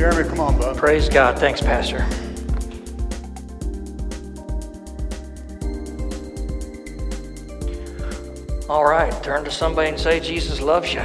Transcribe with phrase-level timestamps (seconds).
[0.00, 0.78] Jeremy, come on, bud.
[0.78, 1.38] Praise God.
[1.38, 1.98] Thanks, Pastor.
[8.66, 11.02] All right, turn to somebody and say, Jesus loves you.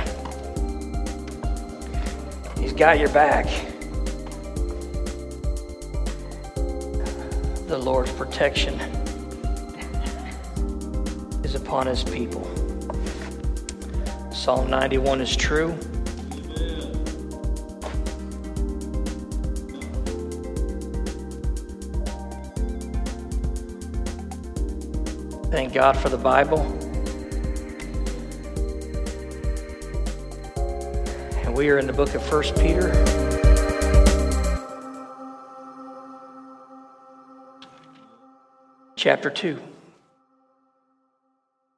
[2.57, 3.47] He's got your back.
[7.67, 8.79] The Lord's protection
[11.43, 12.45] is upon his people.
[14.31, 15.77] Psalm 91 is true.
[25.75, 26.61] God for the Bible.
[31.43, 32.93] And we are in the book of 1 Peter.
[38.95, 39.61] Chapter 2.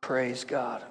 [0.02, 0.84] Praise God.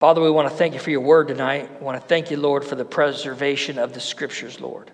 [0.00, 1.70] Father, we want to thank you for your word tonight.
[1.78, 4.90] We want to thank you, Lord, for the preservation of the scriptures, Lord.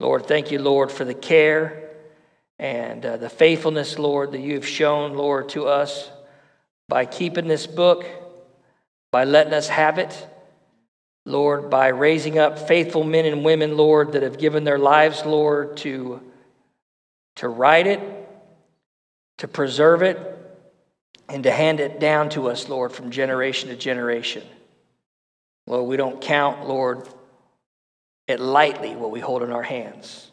[0.00, 1.87] Lord, thank you, Lord, for the care
[2.58, 6.10] and uh, the faithfulness, Lord, that you have shown, Lord, to us
[6.88, 8.04] by keeping this book,
[9.12, 10.26] by letting us have it,
[11.24, 15.76] Lord, by raising up faithful men and women, Lord, that have given their lives, Lord,
[15.78, 16.22] to,
[17.36, 18.00] to write it,
[19.38, 20.18] to preserve it,
[21.28, 24.42] and to hand it down to us, Lord, from generation to generation.
[25.66, 27.06] Lord, we don't count, Lord,
[28.26, 30.30] it lightly what we hold in our hands.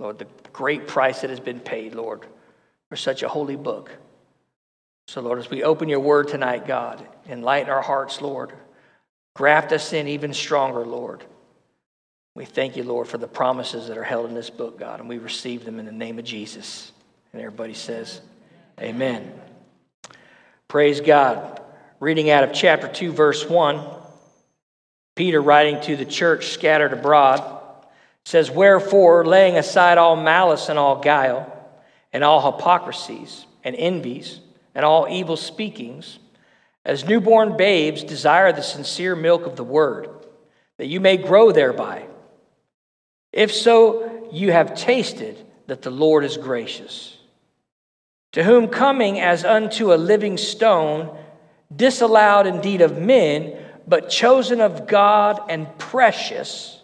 [0.00, 2.24] Lord, the great price that has been paid, Lord,
[2.88, 3.92] for such a holy book.
[5.06, 8.52] So, Lord, as we open your word tonight, God, enlighten our hearts, Lord.
[9.36, 11.22] Graft us in even stronger, Lord.
[12.34, 15.08] We thank you, Lord, for the promises that are held in this book, God, and
[15.08, 16.92] we receive them in the name of Jesus.
[17.32, 18.22] And everybody says,
[18.80, 19.30] Amen.
[20.66, 21.60] Praise God.
[21.98, 23.84] Reading out of chapter 2, verse 1,
[25.14, 27.59] Peter writing to the church scattered abroad
[28.24, 31.50] says, Wherefore, laying aside all malice and all guile,
[32.12, 34.40] and all hypocrisies, and envies,
[34.74, 36.18] and all evil speakings,
[36.84, 40.08] as newborn babes desire the sincere milk of the word,
[40.78, 42.06] that you may grow thereby.
[43.32, 47.16] If so, you have tasted that the Lord is gracious.
[48.32, 51.16] To whom coming as unto a living stone,
[51.74, 56.79] disallowed indeed of men, but chosen of God and precious,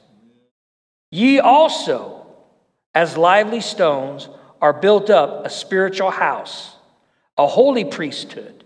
[1.17, 2.27] Ye also,
[2.95, 4.29] as lively stones,
[4.61, 6.77] are built up a spiritual house,
[7.39, 8.65] a holy priesthood,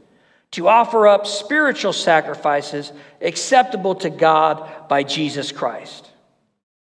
[0.51, 6.11] to offer up spiritual sacrifices acceptable to God by Jesus Christ.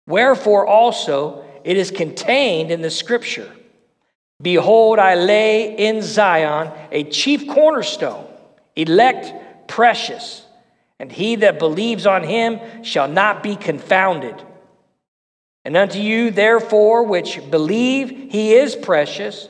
[0.06, 3.52] Wherefore also it is contained in the scripture
[4.40, 8.28] Behold, I lay in Zion a chief cornerstone,
[8.76, 10.46] elect, precious,
[11.00, 14.44] and he that believes on him shall not be confounded.
[15.68, 19.50] And unto you, therefore, which believe he is precious,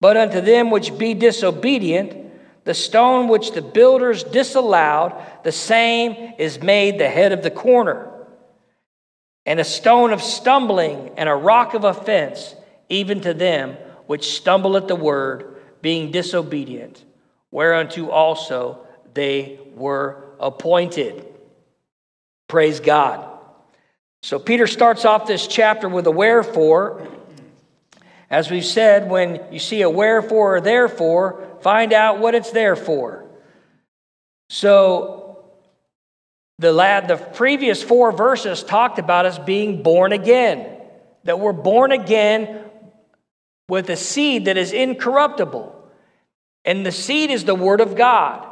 [0.00, 2.16] but unto them which be disobedient,
[2.64, 5.12] the stone which the builders disallowed,
[5.44, 8.10] the same is made the head of the corner,
[9.44, 12.54] and a stone of stumbling and a rock of offense,
[12.88, 13.76] even to them
[14.06, 17.04] which stumble at the word, being disobedient,
[17.50, 21.26] whereunto also they were appointed.
[22.48, 23.35] Praise God.
[24.26, 27.06] So Peter starts off this chapter with a wherefore.
[28.28, 32.74] As we've said, when you see a wherefore or therefore, find out what it's there
[32.74, 33.24] for.
[34.50, 35.44] So
[36.58, 40.76] the lad, the previous four verses talked about us being born again,
[41.22, 42.64] that we're born again
[43.68, 45.88] with a seed that is incorruptible.
[46.64, 48.44] And the seed is the Word of God.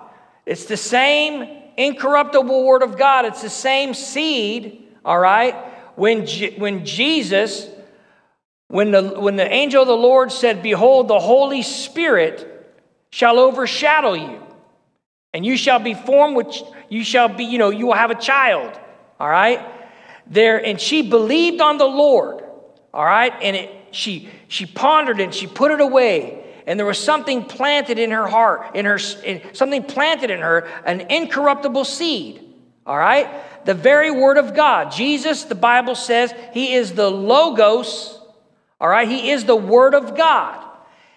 [0.47, 3.25] It's the same incorruptible Word of God.
[3.25, 5.55] It's the same seed all right?
[5.97, 7.69] When, Je- when Jesus,
[8.69, 12.51] when the, when the angel of the Lord said, Behold, the Holy Spirit
[13.11, 14.43] shall overshadow you,
[15.33, 18.21] and you shall be formed, which you shall be, you know, you will have a
[18.21, 18.79] child,
[19.21, 19.61] all right?
[20.27, 22.45] There, and she believed on the Lord,
[22.93, 23.33] all right?
[23.43, 27.99] And it, she, she pondered and she put it away and there was something planted
[27.99, 32.41] in her heart, in her, in, something planted in her, an incorruptible seed.
[32.87, 33.29] All right?
[33.65, 34.93] the very Word of God.
[34.93, 38.21] Jesus, the Bible says, He is the Logos,
[38.81, 39.09] all right?
[39.09, 40.63] He is the Word of God.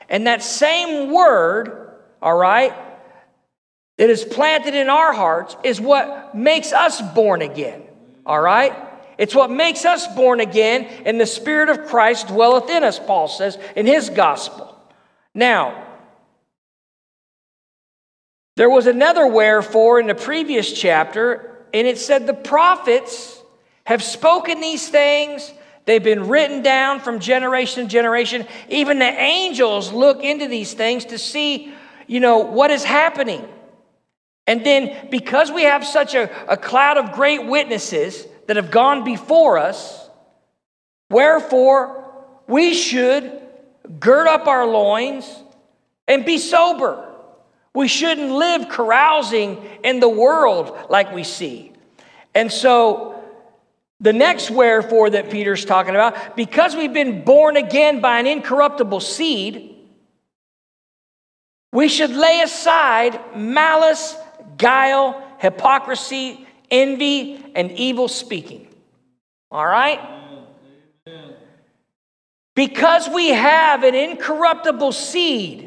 [0.10, 1.92] And that same Word,
[2.22, 2.74] all right,
[3.98, 7.84] that is planted in our hearts is what makes us born again,
[8.26, 8.74] all right?
[9.18, 13.28] It's what makes us born again, and the Spirit of Christ dwelleth in us, Paul
[13.28, 14.76] says in his gospel.
[15.34, 15.86] Now,
[18.56, 23.42] there was another wherefore in the previous chapter and it said the prophets
[23.86, 25.54] have spoken these things.
[25.86, 28.46] They've been written down from generation to generation.
[28.70, 31.74] Even the angels look into these things to see,
[32.08, 33.48] you know, what is happening.
[34.46, 39.04] And then, because we have such a, a cloud of great witnesses that have gone
[39.04, 40.10] before us,
[41.10, 42.14] wherefore
[42.48, 43.42] we should
[44.00, 45.26] gird up our loins
[46.08, 47.07] and be sober.
[47.74, 51.74] We shouldn't live carousing in the world like we see.
[52.34, 53.24] And so,
[54.00, 59.00] the next wherefore that Peter's talking about, because we've been born again by an incorruptible
[59.00, 59.76] seed,
[61.74, 64.16] we should lay aside malice,
[64.58, 68.68] guile, hypocrisy, envy, and evil speaking.
[69.52, 70.00] All right?
[72.56, 75.67] Because we have an incorruptible seed,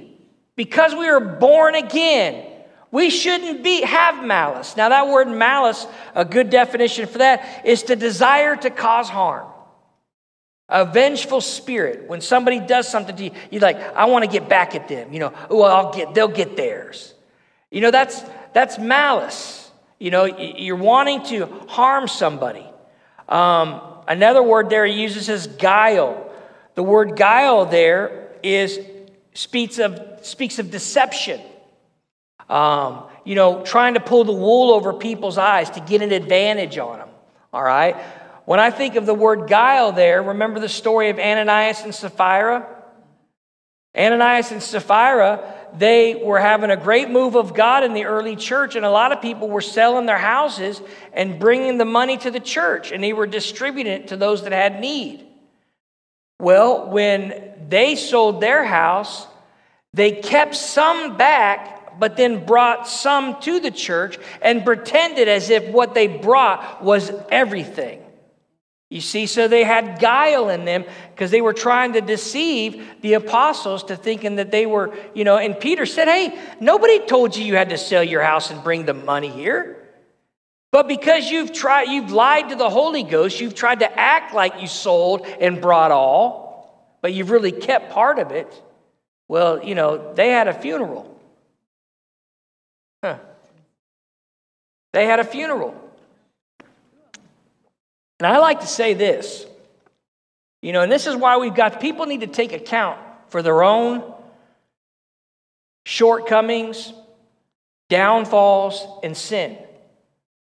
[0.61, 2.45] because we are born again,
[2.91, 4.77] we shouldn't be, have malice.
[4.77, 9.49] Now, that word malice, a good definition for that is to desire to cause harm.
[10.69, 12.11] A vengeful spirit.
[12.11, 15.15] When somebody does something to you, you're like, I want to get back at them.
[15.15, 17.15] You know, oh, I'll get, they'll get theirs.
[17.71, 18.23] You know, that's,
[18.53, 19.71] that's malice.
[19.99, 22.67] You know, you're wanting to harm somebody.
[23.31, 26.31] Um, another word there he uses is guile.
[26.75, 28.79] The word guile there is
[29.35, 31.41] speaks of, speaks of deception.
[32.49, 36.79] Um, you know, trying to pull the wool over people's eyes to get an advantage
[36.79, 37.09] on them.
[37.53, 37.97] All right?
[38.45, 42.67] When I think of the word guile there, remember the story of Ananias and Sapphira?
[43.97, 48.77] Ananias and Sapphira, they were having a great move of God in the early church,
[48.77, 50.81] and a lot of people were selling their houses
[51.13, 54.53] and bringing the money to the church, and they were distributing it to those that
[54.53, 55.27] had need.
[56.41, 59.27] Well, when they sold their house,
[59.93, 65.71] they kept some back but then brought some to the church and pretended as if
[65.71, 68.03] what they brought was everything.
[68.89, 70.85] You see, so they had guile in them
[71.15, 75.37] because they were trying to deceive the apostles to thinking that they were, you know,
[75.37, 78.87] and Peter said, Hey, nobody told you you had to sell your house and bring
[78.87, 79.80] the money here.
[80.73, 84.61] But because you've tried, you've lied to the Holy Ghost, you've tried to act like
[84.61, 88.63] you sold and brought all, but you've really kept part of it.
[89.27, 91.19] Well, you know, they had a funeral.
[93.03, 93.19] Huh.
[94.93, 95.75] They had a funeral.
[98.19, 99.47] And I like to say this,
[100.63, 103.63] you know, and this is why we've got people need to take account for their
[103.63, 104.03] own
[105.87, 106.93] shortcomings,
[107.89, 109.57] downfalls, and sin.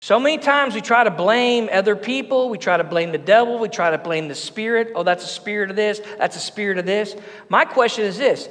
[0.05, 3.59] So many times we try to blame other people, we try to blame the devil,
[3.59, 4.93] we try to blame the spirit.
[4.95, 7.17] Oh, that's a spirit of this, that's a spirit of this.
[7.49, 8.51] My question is this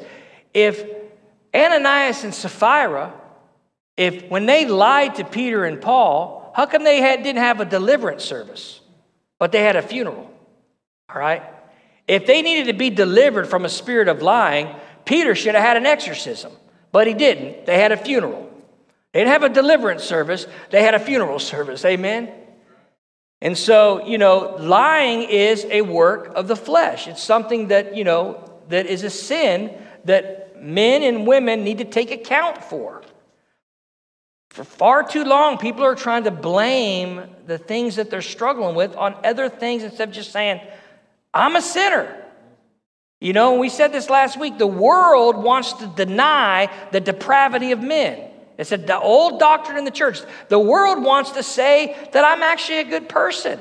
[0.51, 0.83] if
[1.53, 3.13] Ananias and Sapphira
[3.97, 7.65] if when they lied to Peter and Paul, how come they had, didn't have a
[7.65, 8.81] deliverance service,
[9.37, 10.33] but they had a funeral?
[11.07, 11.43] All right?
[12.07, 15.77] If they needed to be delivered from a spirit of lying, Peter should have had
[15.77, 16.51] an exorcism,
[16.91, 17.67] but he didn't.
[17.67, 18.42] They had a funeral.
[19.13, 21.85] They didn't have a deliverance service, they had a funeral service.
[21.85, 22.31] Amen?
[23.41, 27.07] And so, you know, lying is a work of the flesh.
[27.07, 31.85] It's something that, you know, that is a sin that men and women need to
[31.85, 33.03] take account for.
[34.49, 38.95] For far too long, people are trying to blame the things that they're struggling with
[38.95, 40.61] on other things instead of just saying,
[41.33, 42.23] I'm a sinner.
[43.19, 47.81] You know, we said this last week the world wants to deny the depravity of
[47.81, 48.29] men.
[48.57, 50.21] It's a, the old doctrine in the church.
[50.49, 53.59] The world wants to say that I'm actually a good person.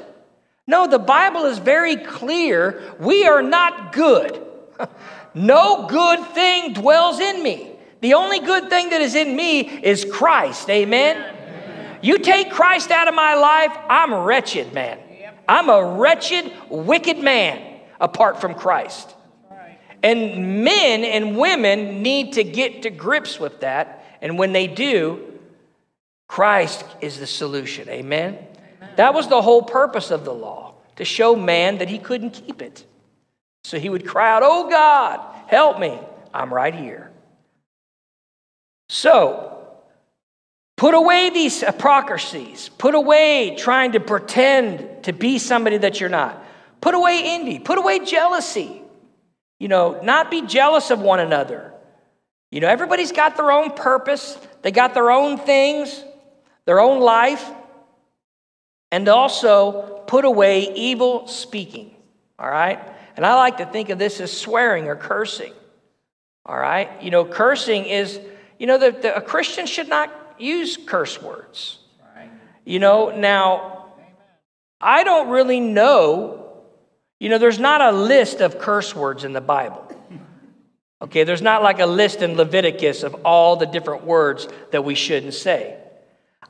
[0.66, 2.94] No, the Bible is very clear.
[3.00, 4.40] We are not good.
[5.34, 7.70] no good thing dwells in me.
[8.00, 10.68] The only good thing that is in me is Christ.
[10.68, 11.16] Amen?
[11.16, 11.99] Amen.
[12.02, 14.99] You take Christ out of my life, I'm wretched, man.
[15.49, 19.14] I'm a wretched, wicked man apart from Christ.
[20.02, 24.01] And men and women need to get to grips with that.
[24.22, 25.20] And when they do,
[26.28, 27.88] Christ is the solution.
[27.90, 28.38] Amen?
[28.78, 28.90] Amen?
[28.96, 32.62] That was the whole purpose of the law to show man that he couldn't keep
[32.62, 32.86] it.
[33.64, 35.98] So he would cry out, Oh God, help me.
[36.32, 37.10] I'm right here.
[38.88, 39.68] So,
[40.76, 42.70] put away these hypocrisies.
[42.78, 46.42] Put away trying to pretend to be somebody that you're not.
[46.80, 47.58] Put away envy.
[47.58, 48.82] Put away jealousy.
[49.58, 51.71] You know, not be jealous of one another.
[52.52, 56.04] You know, everybody's got their own purpose, they got their own things,
[56.64, 57.44] their own life.
[58.92, 61.97] And also put away evil speaking.
[62.38, 62.78] All right?
[63.16, 65.54] And I like to think of this as swearing or cursing.
[66.47, 67.02] All right?
[67.02, 68.21] You know, cursing is
[68.62, 71.80] you know, that a Christian should not use curse words.
[72.64, 73.87] You know, now,
[74.80, 76.62] I don't really know.
[77.18, 79.81] You know, there's not a list of curse words in the Bible.
[81.02, 84.94] Okay, there's not like a list in Leviticus of all the different words that we
[84.94, 85.76] shouldn't say.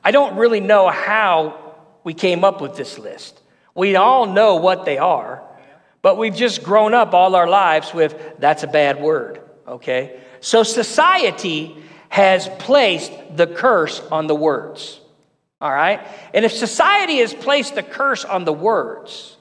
[0.03, 3.41] I don't really know how we came up with this list.
[3.73, 5.41] We all know what they are,
[6.03, 10.19] but we've just grown up all our lives with that's a bad word, okay?
[10.39, 11.75] So society
[12.09, 14.99] has placed the curse on the words,
[15.61, 16.05] all right?
[16.31, 19.32] And if society has placed the curse on the words,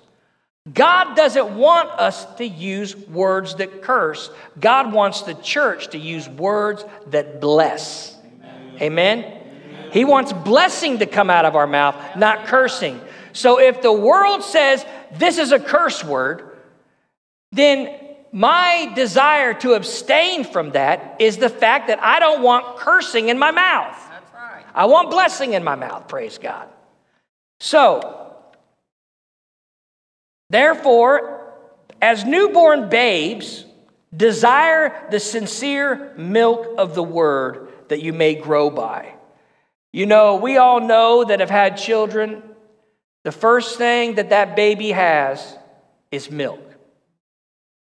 [0.72, 4.30] God doesn't want us to use words that curse.
[4.60, 8.16] God wants the church to use words that bless.
[8.80, 9.24] Amen.
[9.24, 9.90] Amen?
[9.92, 13.00] He wants blessing to come out of our mouth, not cursing.
[13.32, 16.48] So if the world says this is a curse word,
[17.50, 17.98] then
[18.30, 23.38] my desire to abstain from that is the fact that I don't want cursing in
[23.38, 23.98] my mouth.
[24.10, 24.64] That's right.
[24.74, 26.68] I want blessing in my mouth, praise God.
[27.58, 28.21] So,
[30.52, 31.54] Therefore,
[32.02, 33.64] as newborn babes,
[34.14, 39.14] desire the sincere milk of the word that you may grow by.
[39.94, 42.42] You know, we all know that have had children,
[43.24, 45.56] the first thing that that baby has
[46.10, 46.60] is milk.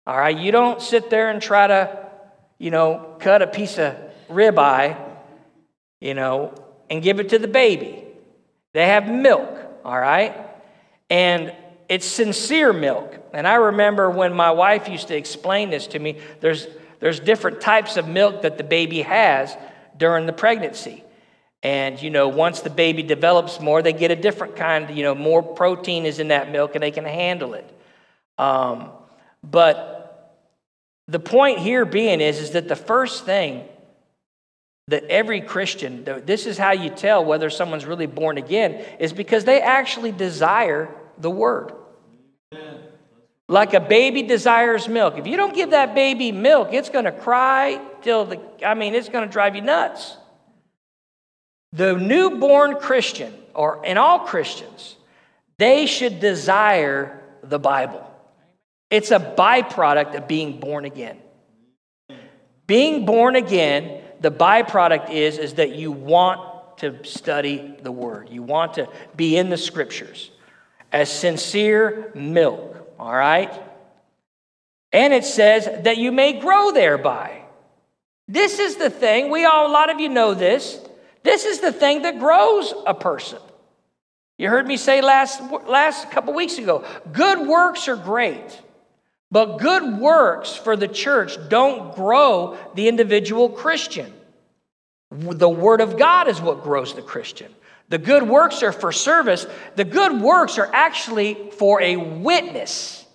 [0.06, 2.08] All right, you don't sit there and try to,
[2.60, 3.96] you know, cut a piece of
[4.30, 4.96] ribeye,
[6.02, 6.54] you know,
[6.88, 8.04] and give it to the baby.
[8.74, 9.50] They have milk,
[9.84, 10.38] all right?
[11.10, 11.52] And
[11.90, 13.18] it's sincere milk.
[13.34, 16.68] And I remember when my wife used to explain this to me, there's,
[17.00, 19.58] there's different types of milk that the baby has
[19.98, 21.04] during the pregnancy.
[21.64, 25.16] And, you know, once the baby develops more, they get a different kind, you know,
[25.16, 27.70] more protein is in that milk and they can handle it.
[28.38, 28.92] Um,
[29.44, 30.38] but
[31.08, 33.66] the point here being is, is that the first thing
[34.88, 39.44] that every Christian, this is how you tell whether someone's really born again, is because
[39.44, 41.74] they actually desire the word.
[43.50, 45.18] Like a baby desires milk.
[45.18, 48.94] If you don't give that baby milk, it's going to cry till the, I mean,
[48.94, 50.16] it's going to drive you nuts.
[51.74, 54.96] The newborn Christian, or in all Christians,
[55.58, 58.06] they should desire the Bible.
[58.92, 61.18] It's a byproduct of being born again.
[62.68, 68.30] Being born again, the byproduct is, is that you want to study the Word.
[68.30, 70.30] You want to be in the Scriptures
[70.92, 72.76] as sincere milk.
[73.00, 73.52] All right?
[74.92, 77.44] And it says that you may grow thereby.
[78.28, 80.80] This is the thing, we all, a lot of you know this.
[81.24, 83.40] This is the thing that grows a person.
[84.38, 88.62] You heard me say last, last couple weeks ago good works are great,
[89.32, 94.14] but good works for the church don't grow the individual Christian.
[95.12, 97.54] The Word of God is what grows the Christian.
[97.90, 99.46] The good works are for service.
[99.76, 103.06] The good works are actually for a witness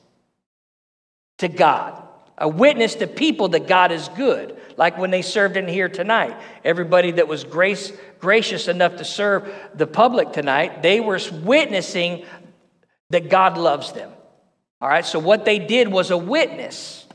[1.39, 2.03] to God,
[2.37, 4.59] a witness to people that God is good.
[4.77, 6.37] Like when they served in here tonight.
[6.65, 12.25] Everybody that was grace, gracious enough to serve the public tonight, they were witnessing
[13.11, 14.11] that God loves them.
[14.81, 17.07] All right, so what they did was a witness.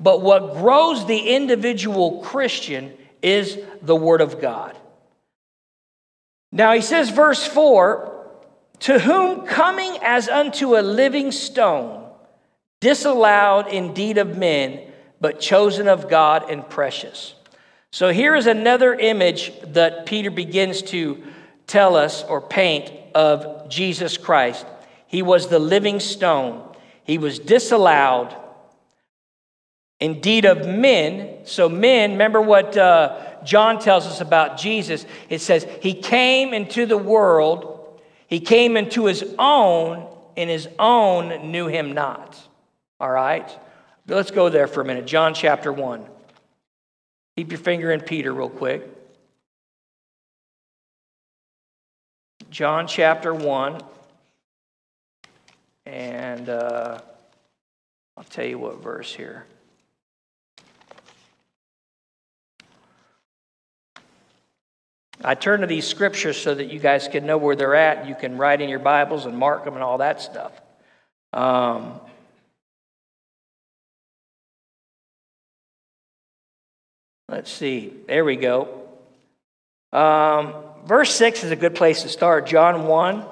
[0.00, 2.92] But what grows the individual Christian
[3.22, 4.76] is the Word of God.
[6.56, 8.28] Now he says, verse 4
[8.80, 12.10] To whom coming as unto a living stone,
[12.80, 17.34] disallowed indeed of men, but chosen of God and precious.
[17.92, 21.22] So here is another image that Peter begins to
[21.66, 24.64] tell us or paint of Jesus Christ.
[25.08, 28.34] He was the living stone, he was disallowed
[30.00, 31.44] indeed of men.
[31.44, 32.78] So, men, remember what.
[32.78, 38.76] Uh, John tells us about Jesus, it says, He came into the world, He came
[38.76, 42.36] into His own, and His own knew Him not.
[43.00, 43.48] All right?
[44.08, 45.06] Let's go there for a minute.
[45.06, 46.04] John chapter 1.
[47.36, 48.88] Keep your finger in Peter real quick.
[52.50, 53.80] John chapter 1.
[55.86, 57.00] And uh,
[58.16, 59.46] I'll tell you what verse here.
[65.24, 68.06] I turn to these scriptures so that you guys can know where they're at.
[68.06, 70.52] You can write in your Bibles and mark them and all that stuff.
[71.32, 72.00] Um,
[77.28, 77.92] let's see.
[78.06, 78.82] There we go.
[79.92, 80.54] Um,
[80.84, 82.46] verse 6 is a good place to start.
[82.46, 83.24] John 1,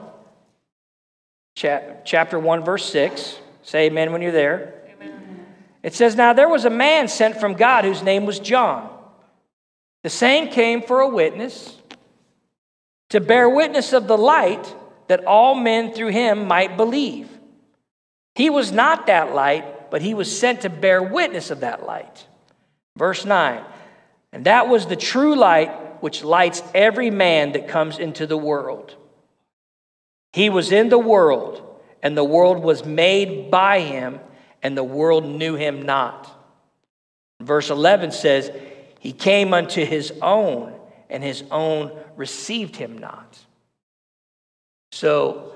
[1.55, 3.39] chapter 1, verse 6.
[3.63, 4.75] Say amen when you're there.
[4.97, 5.47] Amen.
[5.83, 8.94] It says, Now there was a man sent from God whose name was John.
[10.05, 11.79] The same came for a witness,
[13.09, 14.75] to bear witness of the light,
[15.09, 17.27] that all men through him might believe.
[18.35, 22.27] He was not that light, but he was sent to bear witness of that light.
[22.99, 23.65] Verse 9
[24.35, 28.95] And that was the true light which lights every man that comes into the world.
[30.35, 34.21] He was in the world, and the world was made by him,
[34.63, 36.31] and the world knew him not.
[37.41, 38.51] Verse 11 says,
[39.05, 40.73] He came unto his own,
[41.11, 43.39] and his own received him not.
[44.93, 45.53] So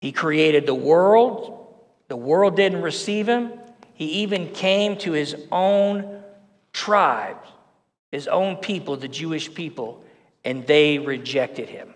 [0.00, 1.74] he created the world,
[2.08, 3.52] the world didn't receive him.
[3.92, 6.22] He even came to his own
[6.72, 7.36] tribe,
[8.12, 10.02] his own people, the Jewish people,
[10.42, 11.92] and they rejected him.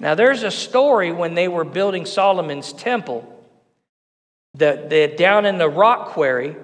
[0.00, 3.30] Now, there's a story when they were building Solomon's temple,
[4.54, 6.56] that, that down in the rock quarry,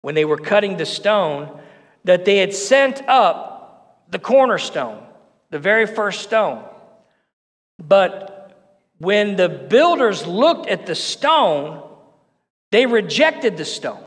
[0.00, 1.60] when they were cutting the stone,
[2.06, 5.04] that they had sent up the cornerstone,
[5.50, 6.64] the very first stone.
[7.78, 11.82] But when the builders looked at the stone,
[12.70, 14.04] they rejected the stone,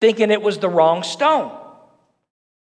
[0.00, 1.52] thinking it was the wrong stone.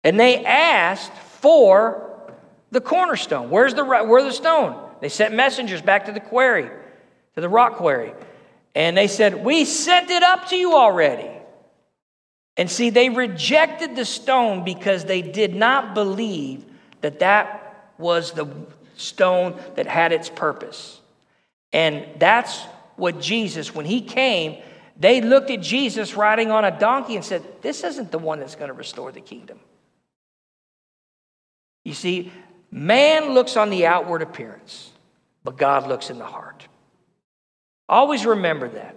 [0.04, 2.32] And they asked for
[2.70, 3.50] the cornerstone.
[3.50, 4.80] Where's the, where's the stone?
[5.00, 6.70] They sent messengers back to the quarry,
[7.34, 8.12] to the rock quarry.
[8.76, 11.30] And they said, We sent it up to you already.
[12.56, 16.64] And see, they rejected the stone because they did not believe
[17.00, 18.49] that that was the
[18.96, 21.00] stone that had its purpose.
[21.73, 22.62] And that's
[22.96, 24.62] what Jesus, when he came,
[24.96, 28.54] they looked at Jesus riding on a donkey and said, This isn't the one that's
[28.54, 29.58] going to restore the kingdom.
[31.84, 32.32] You see,
[32.70, 34.92] man looks on the outward appearance
[35.44, 36.66] but God looks in the heart.
[37.88, 38.96] Always remember that.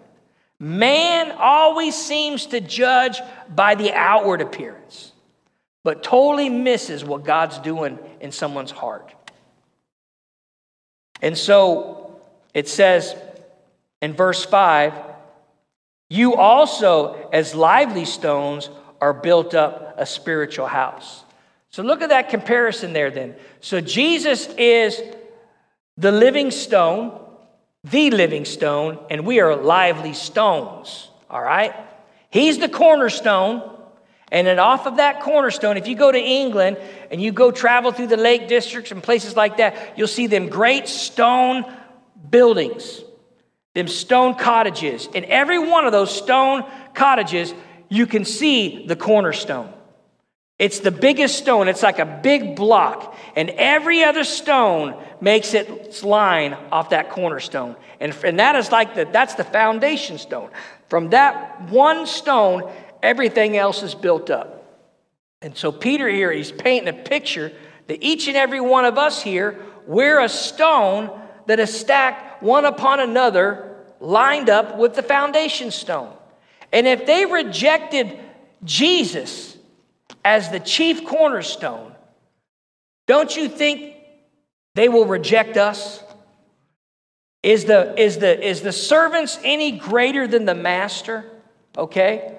[0.60, 3.22] Man always seems to judge
[3.54, 5.12] by the outward appearance,
[5.84, 9.14] but totally misses what God's doing in someone's heart.
[11.22, 12.20] And so
[12.54, 13.16] it says
[14.02, 14.94] in verse 5
[16.10, 21.24] You also, as lively stones, are built up a spiritual house.
[21.70, 23.36] So look at that comparison there then.
[23.60, 25.00] So Jesus is
[25.98, 27.20] the living stone,
[27.84, 31.74] the living stone, and we are lively stones, all right?
[32.30, 33.76] He's the cornerstone.
[34.30, 36.78] And then off of that cornerstone, if you go to England
[37.10, 40.50] and you go travel through the Lake Districts and places like that, you'll see them
[40.50, 41.64] great stone
[42.30, 43.02] buildings,
[43.74, 45.08] them stone cottages.
[45.14, 47.54] In every one of those stone cottages,
[47.88, 49.74] you can see the cornerstone.
[50.60, 51.68] It's the biggest stone.
[51.68, 53.16] It's like a big block.
[53.36, 57.76] And every other stone makes its line off that cornerstone.
[58.00, 60.50] And, and that is like the, that's the foundation stone.
[60.90, 62.72] From that one stone,
[63.04, 64.58] everything else is built up.
[65.42, 67.52] And so Peter here, he's painting a picture
[67.88, 71.12] that each and every one of us here, we're a stone
[71.46, 76.14] that is stacked one upon another, lined up with the foundation stone.
[76.74, 78.20] And if they rejected
[78.64, 79.57] Jesus,
[80.28, 81.96] as the chief cornerstone,
[83.08, 83.96] don't you think
[84.76, 86.04] they will reject us?
[87.44, 91.24] Is the, is the, is the servants any greater than the master?
[91.78, 92.36] Okay?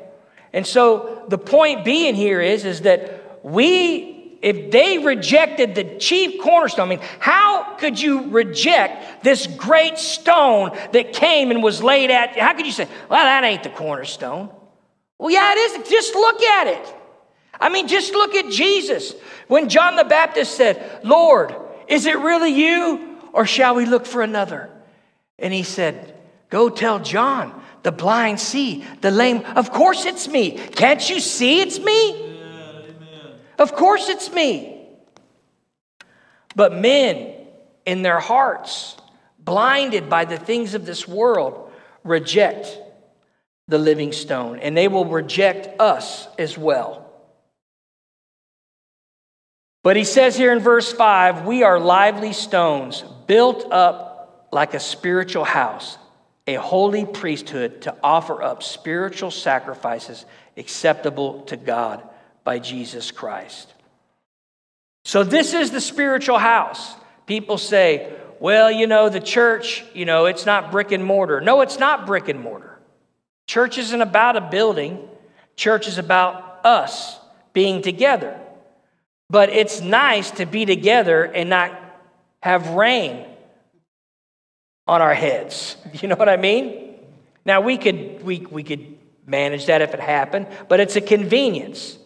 [0.53, 6.43] And so the point being here is, is that we, if they rejected the chief
[6.43, 12.11] cornerstone, I mean, how could you reject this great stone that came and was laid
[12.11, 12.39] at?
[12.39, 14.51] How could you say, well, that ain't the cornerstone?
[15.19, 15.89] Well, yeah, it is.
[15.89, 16.95] Just look at it.
[17.61, 19.15] I mean, just look at Jesus.
[19.49, 21.55] When John the Baptist said, Lord,
[21.87, 24.71] is it really you or shall we look for another?
[25.39, 26.15] And he said,
[26.51, 30.53] Go tell John, the blind see, the lame, of course it's me.
[30.53, 32.27] Can't you see it's me?
[33.59, 34.87] of course it's me.
[36.55, 37.35] But men
[37.85, 38.97] in their hearts,
[39.39, 41.71] blinded by the things of this world,
[42.05, 42.79] reject
[43.67, 47.08] the living stone, and they will reject us as well.
[49.83, 54.81] But he says here in verse 5 we are lively stones built up like a
[54.81, 55.99] spiritual house,
[56.47, 60.25] a holy priesthood to offer up spiritual sacrifices
[60.57, 62.03] acceptable to God
[62.45, 63.73] by Jesus Christ.
[65.05, 66.95] So, this is the spiritual house.
[67.27, 71.41] People say, well, you know, the church, you know, it's not brick and mortar.
[71.41, 72.79] No, it's not brick and mortar.
[73.47, 75.09] Church isn't about a building,
[75.57, 77.19] church is about us
[77.53, 78.39] being together.
[79.31, 81.79] But it's nice to be together and not
[82.43, 83.27] have rain
[84.87, 85.77] on our heads.
[86.01, 86.95] You know what I mean?
[87.45, 91.99] Now we could we, we could manage that if it happened, but it's a convenience.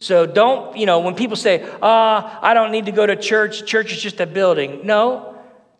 [0.00, 3.66] So don't, you know, when people say, uh, I don't need to go to church,
[3.66, 4.86] church is just a building.
[4.86, 5.38] No,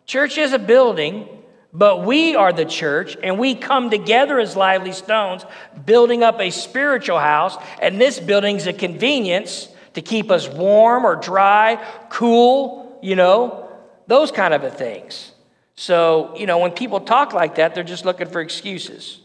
[0.09, 1.29] Church is a building,
[1.71, 5.45] but we are the church, and we come together as lively stones,
[5.85, 7.55] building up a spiritual house.
[7.79, 11.75] And this building's a convenience to keep us warm or dry,
[12.09, 13.69] cool, you know,
[14.07, 15.31] those kind of things.
[15.75, 19.19] So, you know, when people talk like that, they're just looking for excuses.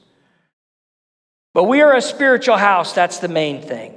[1.53, 3.94] But we are a spiritual house, that's the main thing.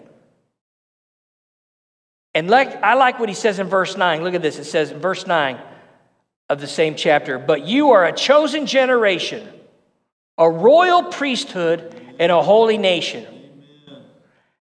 [2.33, 4.23] And like, I like what he says in verse 9.
[4.23, 4.59] Look at this.
[4.59, 5.59] It says in verse 9
[6.49, 9.47] of the same chapter, but you are a chosen generation,
[10.37, 13.25] a royal priesthood, and a holy nation,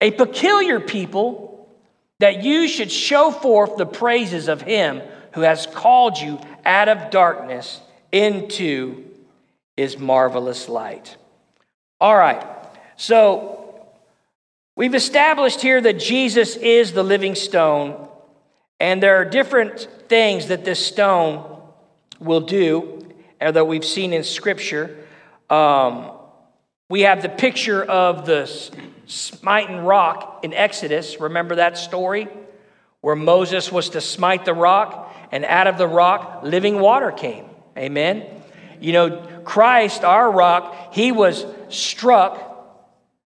[0.02, 1.47] a peculiar people,
[2.20, 5.02] that you should show forth the praises of him
[5.34, 7.80] who has called you out of darkness
[8.12, 9.04] into
[9.76, 11.16] his marvelous light.
[12.02, 12.44] All right,
[12.96, 13.88] so
[14.76, 18.08] we've established here that Jesus is the living stone,
[18.80, 21.62] and there are different things that this stone
[22.20, 23.06] will do,
[23.40, 24.98] that we've seen in Scripture.
[25.50, 26.12] Um,
[26.90, 28.48] we have the picture of the
[29.08, 31.20] smiting rock in Exodus.
[31.20, 32.28] Remember that story?
[33.02, 37.46] Where Moses was to smite the rock, and out of the rock, living water came.
[37.78, 38.26] Amen.
[38.80, 42.44] You know, Christ, our rock, he was struck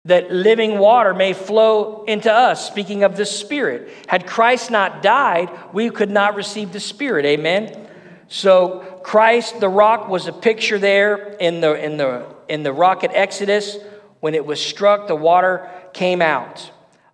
[0.06, 3.90] that living water may flow into us, speaking of the Spirit.
[4.08, 7.26] Had Christ not died, we could not receive the Spirit.
[7.26, 7.88] Amen.
[8.28, 13.04] So Christ, the rock, was a picture there in the, in the, in the rock
[13.04, 13.78] at Exodus.
[14.20, 16.72] When it was struck, the water came out.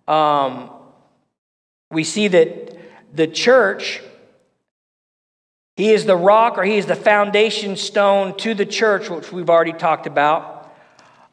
[0.08, 0.70] Um,
[1.90, 2.76] we see that
[3.14, 4.02] the church,
[5.76, 9.50] he is the rock or he is the foundation stone to the church, which we've
[9.50, 10.74] already talked about.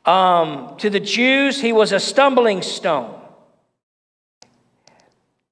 [0.05, 3.19] Um, to the Jews, he was a stumbling stone.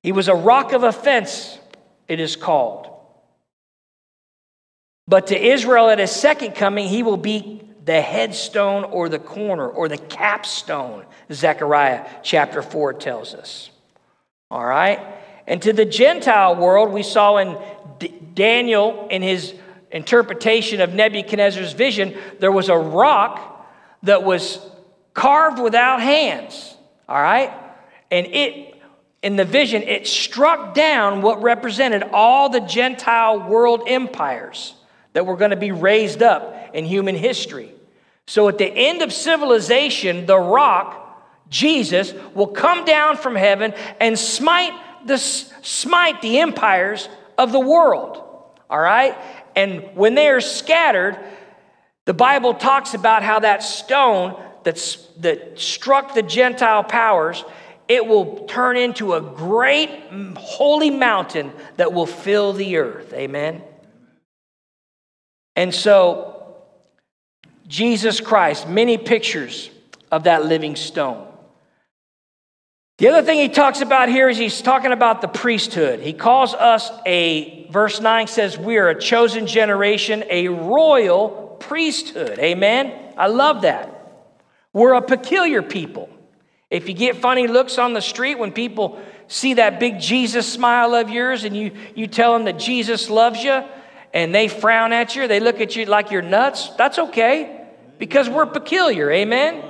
[0.03, 1.59] He was a rock of offense,
[2.07, 2.87] it is called.
[5.07, 9.67] But to Israel at his second coming, he will be the headstone or the corner
[9.67, 13.71] or the capstone, Zechariah chapter 4 tells us.
[14.49, 14.99] All right?
[15.47, 17.57] And to the Gentile world, we saw in
[17.99, 19.53] D- Daniel in his
[19.91, 23.67] interpretation of Nebuchadnezzar's vision, there was a rock
[24.03, 24.59] that was
[25.13, 26.75] carved without hands.
[27.09, 27.51] All right?
[28.11, 28.75] And it,
[29.23, 34.75] in the vision, it struck down what represented all the Gentile world empires
[35.13, 37.73] that were going to be raised up in human history.
[38.27, 44.17] So at the end of civilization, the rock, Jesus, will come down from heaven and
[44.17, 44.73] smite
[45.05, 48.23] the, smite the empires of the world.
[48.69, 49.17] All right?
[49.55, 51.19] And when they are scattered,
[52.05, 57.43] the Bible talks about how that stone that's, that struck the Gentile powers,
[57.87, 59.89] it will turn into a great
[60.37, 63.11] holy mountain that will fill the earth.
[63.13, 63.61] Amen.
[65.55, 66.55] And so,
[67.67, 69.69] Jesus Christ, many pictures
[70.11, 71.27] of that living stone.
[72.97, 76.01] The other thing he talks about here is he's talking about the priesthood.
[76.01, 82.37] He calls us a, verse 9 says, we are a chosen generation, a royal priesthood.
[82.37, 82.93] Amen?
[83.17, 83.97] I love that.
[84.71, 86.09] We're a peculiar people.
[86.69, 90.93] If you get funny looks on the street when people see that big Jesus smile
[90.93, 93.63] of yours and you, you tell them that Jesus loves you,
[94.13, 98.29] and they frown at you, they look at you like you're nuts, that's okay because
[98.29, 99.11] we're peculiar.
[99.11, 99.63] Amen?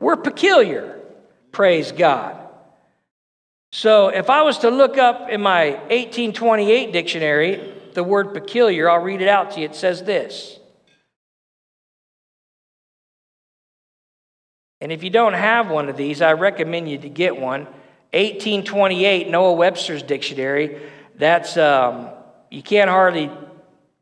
[0.00, 1.00] We're peculiar.
[1.52, 2.36] Praise God.
[3.70, 9.02] So if I was to look up in my 1828 dictionary the word peculiar, I'll
[9.02, 9.66] read it out to you.
[9.66, 10.58] It says this.
[14.80, 17.64] And if you don't have one of these, I recommend you to get one.
[18.12, 20.80] 1828, Noah Webster's dictionary.
[21.16, 22.10] That's, um,
[22.50, 23.30] you can't hardly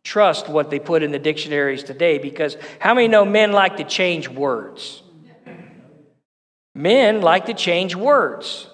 [0.06, 3.84] trust what they put in the dictionaries today because how many know men like to
[3.84, 5.02] change words?
[6.76, 8.68] Men like to change words.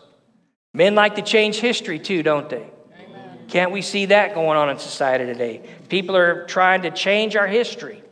[0.75, 2.67] Men like to change history too, don't they?
[2.99, 3.39] Amen.
[3.49, 5.63] Can't we see that going on in society today?
[5.89, 8.03] People are trying to change our history.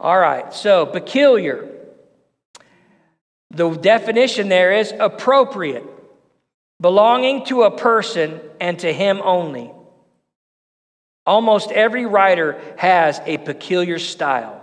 [0.00, 1.68] All right, so peculiar.
[3.50, 5.86] The definition there is appropriate,
[6.80, 9.70] belonging to a person and to him only.
[11.26, 14.58] Almost every writer has a peculiar style.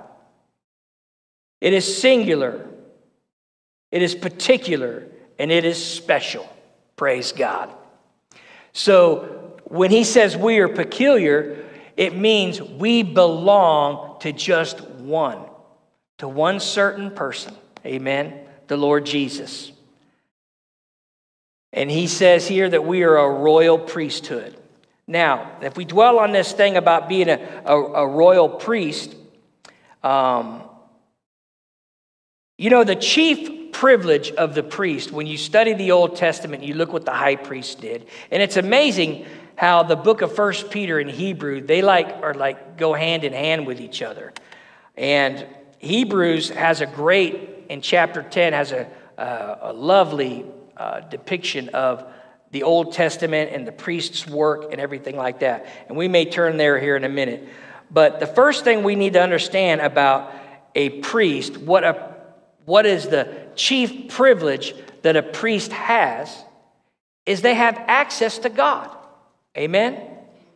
[1.61, 2.67] It is singular,
[3.91, 6.47] it is particular, and it is special.
[6.95, 7.73] Praise God.
[8.73, 15.39] So when he says we are peculiar, it means we belong to just one,
[16.17, 17.55] to one certain person.
[17.85, 18.47] Amen.
[18.67, 19.71] The Lord Jesus.
[21.71, 24.58] And he says here that we are a royal priesthood.
[25.09, 29.15] Now, if we dwell on this thing about being a, a, a royal priest,
[30.03, 30.61] um,
[32.59, 36.75] you know, the chief privilege of the priest, when you study the Old Testament, you
[36.75, 38.05] look what the high priest did.
[38.29, 42.77] And it's amazing how the book of First Peter and Hebrew, they like are like
[42.77, 44.31] go hand in hand with each other.
[44.95, 45.47] And
[45.79, 50.45] Hebrews has a great, in chapter 10, has a, a lovely
[50.77, 52.05] uh, depiction of
[52.51, 55.67] the Old Testament and the priest's work and everything like that.
[55.87, 57.47] And we may turn there here in a minute.
[57.91, 60.33] But the first thing we need to understand about
[60.75, 62.15] a priest, what, a,
[62.65, 66.43] what is the chief privilege that a priest has,
[67.25, 68.89] is they have access to God.
[69.57, 69.99] Amen?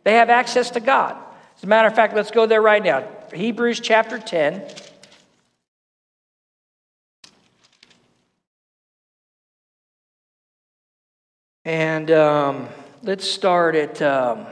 [0.04, 1.16] They have access to God.
[1.56, 3.06] As a matter of fact, let's go there right now.
[3.32, 4.62] Hebrews chapter 10.
[11.64, 12.68] And um,
[13.02, 14.00] let's start at.
[14.02, 14.46] Um,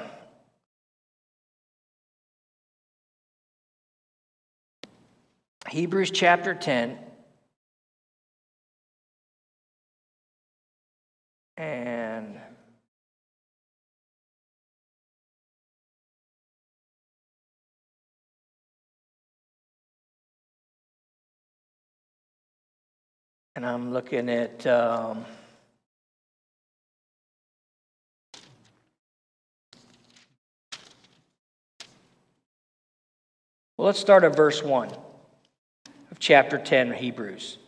[5.73, 6.99] Hebrews chapter 10.
[11.57, 12.39] And
[23.57, 25.25] and I'm looking at um,
[33.83, 34.91] Well, let's start at verse 1
[36.13, 37.59] of chapter 10 Hebrews.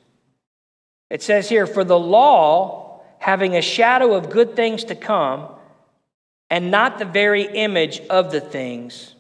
[1.11, 5.49] It says here, For the law, having a shadow of good things to come,
[6.51, 9.17] and not the very image of the things,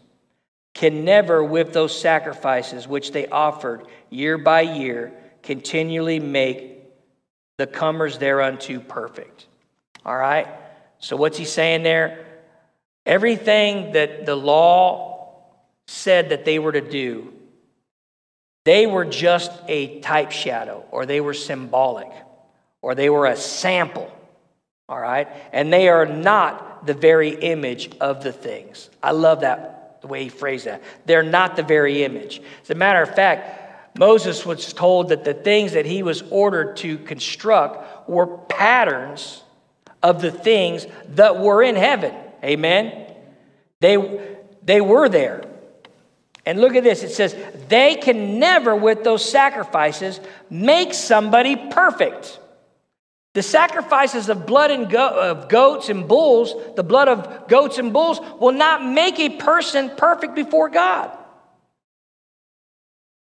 [0.72, 6.78] can never, with those sacrifices which they offered year by year, continually make
[7.58, 9.48] the comers thereunto perfect.
[10.06, 10.46] All right?
[11.00, 12.24] So, what's he saying there?
[13.04, 15.13] Everything that the law
[15.86, 17.32] said that they were to do,
[18.64, 22.10] they were just a type shadow, or they were symbolic,
[22.80, 24.10] or they were a sample.
[24.88, 25.28] All right?
[25.52, 28.90] And they are not the very image of the things.
[29.02, 30.82] I love that, the way he phrased that.
[31.06, 32.42] They're not the very image.
[32.62, 36.76] As a matter of fact, Moses was told that the things that he was ordered
[36.78, 39.42] to construct were patterns
[40.02, 42.14] of the things that were in heaven.
[42.42, 43.10] Amen?
[43.80, 45.44] They, they were there.
[46.46, 47.34] And look at this it says,
[47.68, 52.38] they can never, with those sacrifices, make somebody perfect.
[53.32, 57.92] The sacrifices of blood and go- of goats and bulls, the blood of goats and
[57.92, 61.10] bulls, will not make a person perfect before God.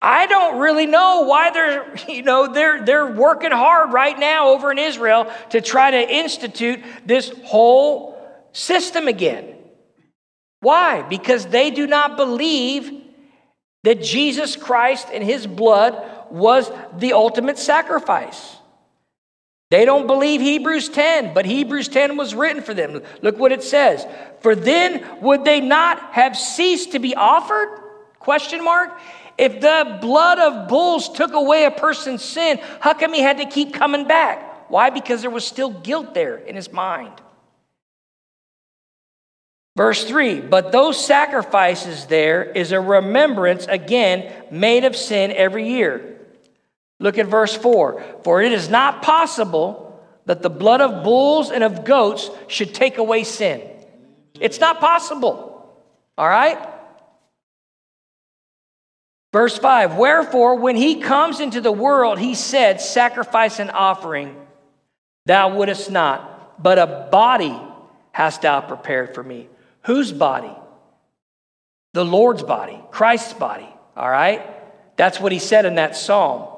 [0.01, 4.71] I don't really know why they're, you know, they're, they're working hard right now over
[4.71, 8.15] in Israel to try to institute this whole
[8.51, 9.56] system again.
[10.60, 11.01] Why?
[11.01, 13.04] Because they do not believe
[13.86, 15.95] that Jesus Christ and his blood
[16.32, 18.58] was the ultimate sacrifice.
[19.69, 23.02] They don't believe Hebrews 10, but Hebrews 10 was written for them.
[23.21, 24.06] Look what it says.
[24.41, 27.82] For then would they not have ceased to be offered?
[28.19, 28.91] Question mark.
[29.38, 33.45] If the blood of bulls took away a person's sin, how come he had to
[33.45, 34.69] keep coming back?
[34.69, 34.89] Why?
[34.89, 37.13] Because there was still guilt there in his mind.
[39.75, 46.19] Verse 3 But those sacrifices there is a remembrance, again, made of sin every year.
[46.99, 49.81] Look at verse 4 For it is not possible
[50.25, 53.61] that the blood of bulls and of goats should take away sin.
[54.39, 55.51] It's not possible.
[56.17, 56.57] All right?
[59.33, 64.35] Verse 5 Wherefore, when he comes into the world, he said, Sacrifice and offering
[65.25, 67.59] thou wouldest not, but a body
[68.13, 69.49] hast thou prepared for me.
[69.86, 70.52] Whose body?
[71.93, 74.41] The Lord's body, Christ's body, all right?
[74.98, 76.50] That's what he said in that psalm.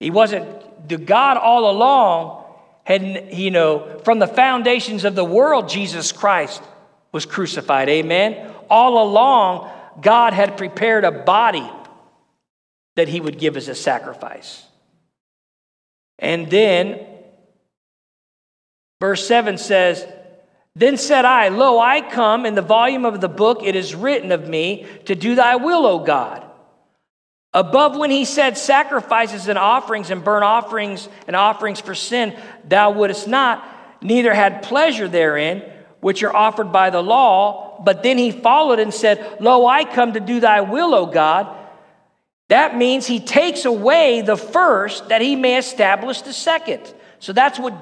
[0.00, 2.44] He wasn't, the God all along
[2.84, 6.62] had, you know, from the foundations of the world, Jesus Christ
[7.12, 8.54] was crucified, amen?
[8.70, 9.70] All along,
[10.00, 11.68] God had prepared a body
[12.96, 14.64] that he would give as a sacrifice.
[16.18, 17.04] And then,
[19.00, 20.06] verse 7 says,
[20.78, 24.30] then said I, Lo, I come, in the volume of the book it is written
[24.30, 26.44] of me to do thy will, O God.
[27.52, 32.92] Above when he said, Sacrifices and offerings and burnt offerings and offerings for sin, thou
[32.92, 33.66] wouldest not,
[34.00, 35.64] neither had pleasure therein,
[36.00, 37.82] which are offered by the law.
[37.84, 41.56] But then he followed and said, Lo, I come to do thy will, O God.
[42.48, 46.94] That means he takes away the first that he may establish the second.
[47.18, 47.74] So that's what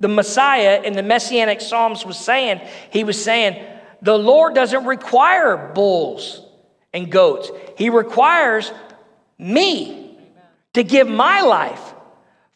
[0.00, 3.64] the Messiah in the Messianic Psalms was saying, he was saying,
[4.00, 6.42] the Lord doesn't require bulls
[6.92, 8.72] and goats, He requires
[9.38, 10.18] me
[10.74, 11.94] to give my life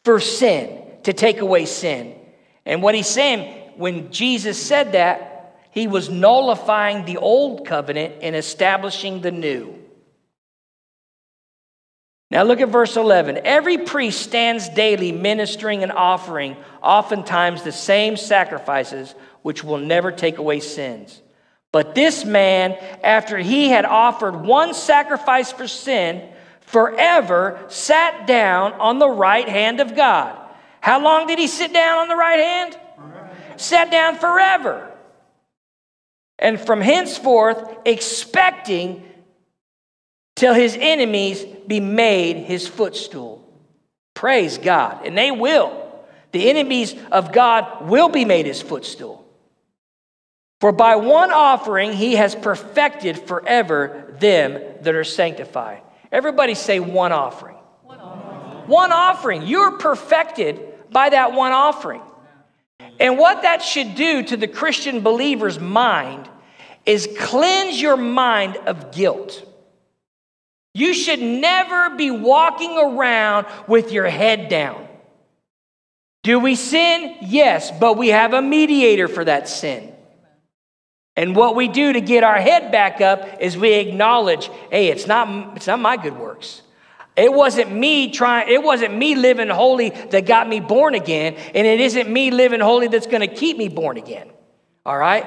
[0.05, 2.15] for sin, to take away sin.
[2.65, 8.37] And what He's saying, when Jesus said that, He was nullifying the old covenant and
[8.37, 9.82] establishing the new.
[12.33, 13.41] Now look at verse 11.
[13.45, 20.39] Every priest stands daily ministering and offering, oftentimes the same sacrifices, which will never take
[20.39, 21.21] away sins.
[21.73, 22.73] But this man,
[23.05, 26.27] after he had offered one sacrifice for sin,
[26.63, 30.35] forever sat down on the right hand of God.
[30.81, 32.79] How long did he sit down on the right hand?
[32.97, 33.31] Forever.
[33.59, 34.91] Sat down forever.
[36.39, 39.07] And from henceforth, expecting
[40.35, 43.47] till his enemies be made his footstool.
[44.15, 45.05] Praise God.
[45.05, 45.79] And they will.
[46.33, 49.25] The enemies of God will be made his footstool.
[50.61, 55.83] For by one offering he has perfected forever them that are sanctified.
[56.11, 57.57] Everybody say one offering.
[57.83, 58.69] One offering.
[58.69, 59.43] One offering.
[59.43, 62.03] You're perfected by that one offering.
[63.01, 66.29] And what that should do to the Christian believer's mind
[66.87, 69.45] is cleanse your mind of guilt.
[70.75, 74.89] You should never be walking around with your head down.
[76.23, 77.17] Do we sin?
[77.21, 79.93] Yes, but we have a mediator for that sin.
[81.15, 85.07] And what we do to get our head back up is we acknowledge, hey, it's
[85.07, 86.63] not, it's not my good works.
[87.17, 91.67] It wasn't me trying, it wasn't me living holy that got me born again, and
[91.67, 94.31] it isn't me living holy that's gonna keep me born again.
[94.87, 95.27] All right?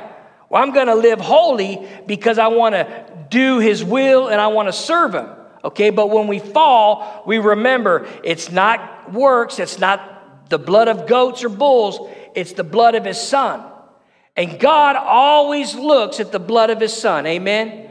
[0.56, 5.13] Well, I'm gonna live holy because I wanna do his will and I wanna serve
[5.13, 5.28] him.
[5.65, 11.08] Okay, but when we fall, we remember it's not works, it's not the blood of
[11.08, 12.00] goats or bulls,
[12.36, 13.65] it's the blood of his son.
[14.38, 17.28] And God always looks at the blood of his son.
[17.28, 17.68] Amen?
[17.68, 17.89] Amen?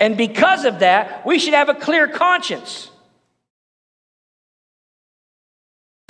[0.00, 2.89] And because of that, we should have a clear conscience.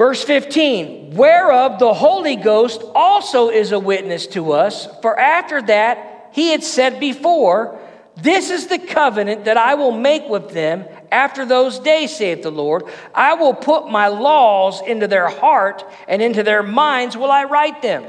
[0.00, 6.30] Verse 15, whereof the Holy Ghost also is a witness to us, for after that
[6.32, 7.78] he had said before,
[8.16, 12.50] This is the covenant that I will make with them after those days, saith the
[12.50, 12.84] Lord,
[13.14, 17.82] I will put my laws into their heart, and into their minds will I write
[17.82, 18.06] them.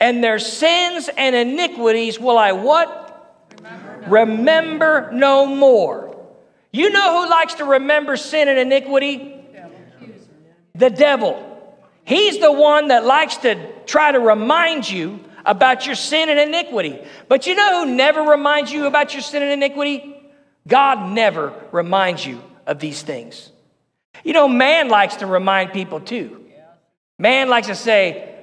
[0.00, 3.48] And their sins and iniquities will I what?
[4.06, 6.14] Remember, no more.
[6.72, 9.41] You know who likes to remember sin and iniquity?
[10.74, 11.48] The devil.
[12.04, 16.98] He's the one that likes to try to remind you about your sin and iniquity.
[17.28, 20.16] But you know who never reminds you about your sin and iniquity?
[20.66, 23.50] God never reminds you of these things.
[24.24, 26.44] You know, man likes to remind people too.
[27.18, 28.34] Man likes to say,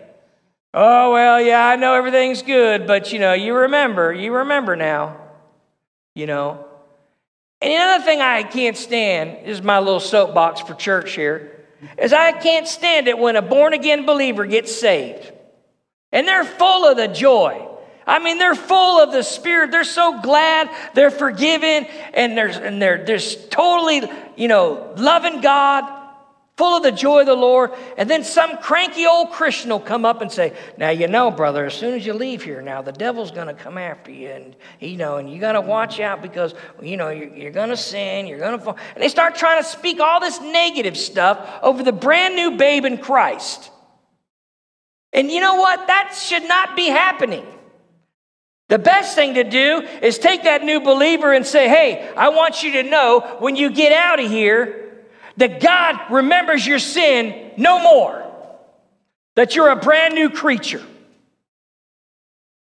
[0.73, 5.17] oh, well, yeah, I know everything's good, but you know, you remember, you remember now,
[6.15, 6.65] you know.
[7.61, 11.58] And another thing I can't stand is my little soapbox for church here
[11.97, 15.31] is I can't stand it when a born again believer gets saved.
[16.11, 17.65] And they're full of the joy.
[18.07, 19.69] I mean, they're full of the Spirit.
[19.69, 21.85] They're so glad they're forgiven.
[22.13, 24.01] And they're, and they're, they're totally,
[24.35, 25.83] you know, loving God,
[26.59, 27.71] full of the joy of the Lord.
[27.97, 31.65] And then some cranky old Christian will come up and say, Now, you know, brother,
[31.65, 34.27] as soon as you leave here, now the devil's going to come after you.
[34.27, 37.69] And, you know, and you got to watch out because, you know, you're, you're going
[37.69, 38.77] to sin, you're going to fall.
[38.93, 42.83] And they start trying to speak all this negative stuff over the brand new babe
[42.83, 43.71] in Christ.
[45.13, 45.87] And you know what?
[45.87, 47.45] That should not be happening.
[48.67, 52.63] The best thing to do is take that new believer and say, Hey, I want
[52.63, 54.88] you to know when you get out of here
[55.39, 58.29] that God remembers your sin no more,
[59.35, 60.83] that you're a brand new creature.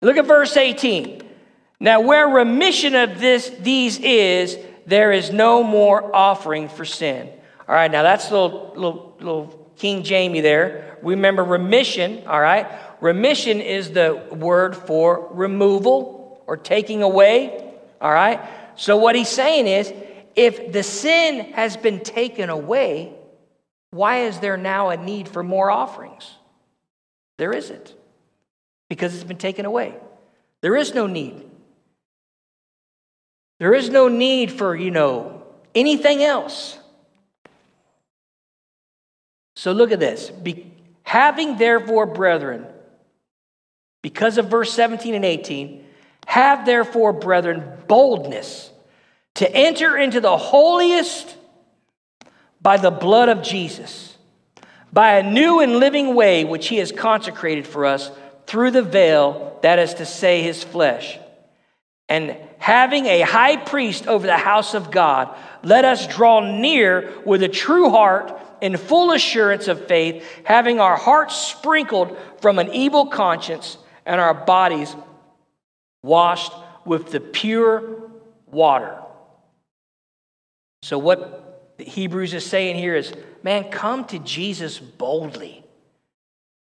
[0.04, 1.24] Look at verse 18.
[1.80, 7.28] Now, where remission of this, these is, there is no more offering for sin.
[7.68, 11.00] All right, now that's a little, little, little King Jamie there.
[11.02, 12.68] Remember remission, all right?
[13.02, 17.74] Remission is the word for removal or taking away.
[18.00, 18.40] All right?
[18.76, 19.92] So, what he's saying is
[20.36, 23.14] if the sin has been taken away,
[23.92, 26.30] why is there now a need for more offerings?
[27.38, 27.94] There isn't,
[28.90, 29.96] because it's been taken away.
[30.62, 31.44] There is no need.
[33.60, 35.44] There is no need for, you know,
[35.76, 36.78] anything else.
[39.56, 40.30] So look at this.
[40.30, 40.72] Be,
[41.04, 42.66] having therefore, brethren,
[44.02, 45.86] because of verse 17 and 18,
[46.26, 48.71] have therefore, brethren, boldness
[49.42, 51.36] to enter into the holiest
[52.62, 54.16] by the blood of Jesus,
[54.94, 58.12] by a new and living way which he has consecrated for us
[58.46, 61.18] through the veil, that is to say, his flesh.
[62.08, 67.42] And having a high priest over the house of God, let us draw near with
[67.42, 73.08] a true heart in full assurance of faith, having our hearts sprinkled from an evil
[73.08, 74.96] conscience and our bodies
[76.04, 76.54] washed
[76.86, 78.12] with the pure
[78.46, 79.01] water.
[80.84, 83.14] So, what Hebrews is saying here is
[83.44, 85.64] man, come to Jesus boldly.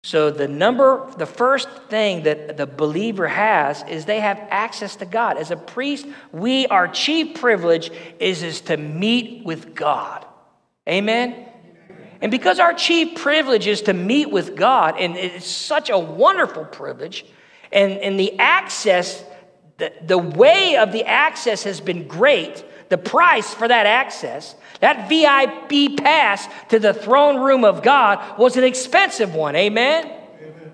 [0.03, 5.07] So, the number, the first thing that the believer has is they have access to
[5.07, 5.37] God.
[5.37, 10.25] As a priest, we, our chief privilege is, is to meet with God.
[10.89, 11.47] Amen?
[12.23, 16.65] And because our chief privilege is to meet with God, and it's such a wonderful
[16.65, 17.25] privilege,
[17.73, 19.23] and, and the access,
[19.79, 25.09] the, the way of the access has been great, the price for that access, that
[25.09, 29.55] VIP pass to the throne room of God was an expensive one.
[29.57, 30.05] Amen?
[30.05, 30.73] Amen.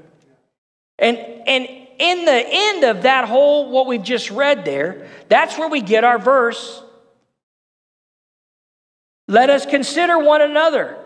[0.98, 5.68] And, and in the end of that whole, what we've just read there, that's where
[5.68, 6.82] we get our verse.
[9.28, 10.96] Let us consider one another,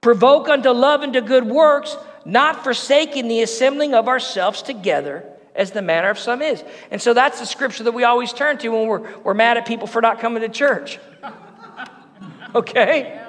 [0.00, 5.72] provoke unto love and to good works, not forsaking the assembling of ourselves together as
[5.72, 6.62] the manner of some is.
[6.90, 9.66] And so that's the scripture that we always turn to when we're, we're mad at
[9.66, 10.98] people for not coming to church.
[12.54, 13.22] okay?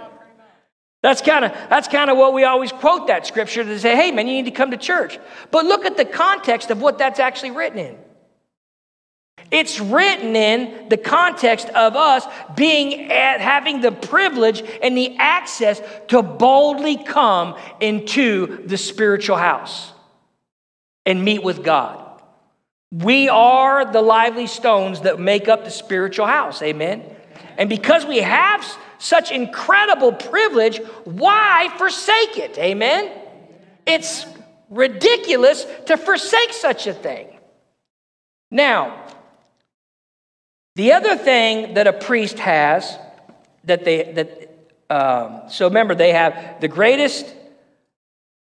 [1.04, 4.12] That's kind of that's kind of what we always quote that scripture to say, "Hey
[4.12, 5.20] man, you need to come to church."
[5.52, 7.98] But look at the context of what that's actually written in.
[9.52, 12.26] It's written in the context of us
[12.56, 19.94] being at, having the privilege and the access to boldly come into the spiritual house
[21.06, 22.07] and meet with God.
[22.92, 26.62] We are the lively stones that make up the spiritual house.
[26.62, 27.04] Amen.
[27.58, 28.66] And because we have
[28.98, 32.58] such incredible privilege, why forsake it?
[32.58, 33.12] Amen?
[33.86, 34.26] It's
[34.70, 37.28] ridiculous to forsake such a thing.
[38.50, 39.06] Now,
[40.76, 42.98] the other thing that a priest has
[43.64, 44.50] that they that
[44.90, 47.34] um, so remember they have the greatest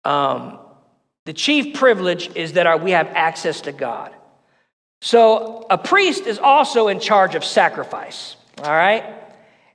[0.05, 0.59] um,
[1.25, 4.13] the chief privilege is that our, we have access to God.
[5.05, 8.37] So a priest is also in charge of sacrifice.
[8.63, 9.05] All right.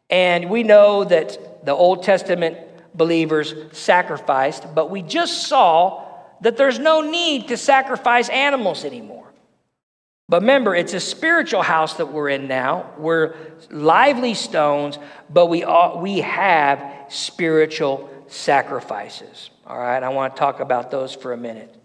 [0.09, 2.57] And we know that the Old Testament
[2.95, 6.03] believers sacrificed, but we just saw
[6.41, 9.31] that there's no need to sacrifice animals anymore.
[10.27, 12.91] But remember, it's a spiritual house that we're in now.
[12.97, 13.35] We're
[13.69, 14.97] lively stones,
[15.29, 19.51] but we, are, we have spiritual sacrifices.
[19.67, 21.75] All right, I want to talk about those for a minute.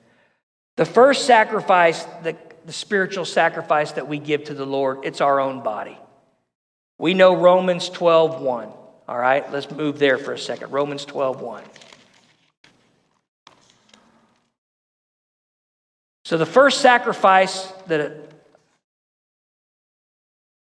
[0.76, 5.40] The first sacrifice, the, the spiritual sacrifice that we give to the Lord, it's our
[5.40, 5.98] own body.
[6.98, 8.68] We know Romans 12 1.
[9.06, 10.72] All right, let's move there for a second.
[10.72, 11.62] Romans 12 1.
[16.24, 18.30] So, the first sacrifice that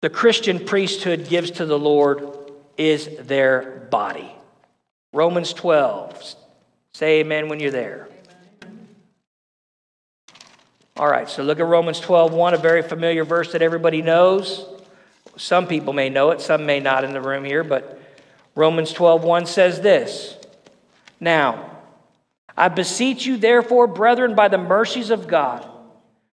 [0.02, 2.28] the Christian priesthood gives to the Lord
[2.78, 4.36] is their body.
[5.14, 6.36] Romans 12.
[6.94, 8.10] Say amen when you're there.
[10.98, 14.66] All right, so look at Romans 12 1, a very familiar verse that everybody knows.
[15.36, 18.00] Some people may know it, some may not in the room here, but
[18.56, 20.38] Romans 12:1 says this.
[21.20, 21.72] Now,
[22.56, 25.68] I beseech you therefore, brethren, by the mercies of God,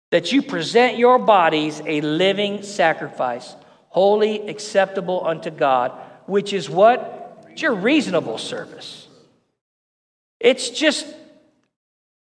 [0.09, 3.55] that you present your bodies a living sacrifice,
[3.89, 5.91] holy, acceptable unto God,
[6.25, 7.45] which is what?
[7.51, 9.07] It's your reasonable service.
[10.39, 11.05] It's just,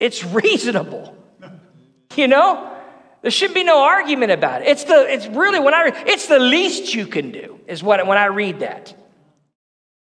[0.01, 1.15] it's reasonable.
[2.21, 2.71] You know?
[3.21, 4.67] There should be no argument about it.
[4.67, 8.19] It's the it's really when I it's the least you can do is what when
[8.19, 8.93] I read that.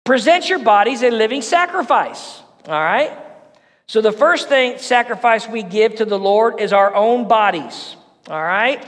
[0.06, 2.41] Present your bodies a living sacrifice.
[2.68, 3.16] All right?
[3.86, 7.96] So the first thing sacrifice we give to the Lord is our own bodies.
[8.28, 8.84] All right?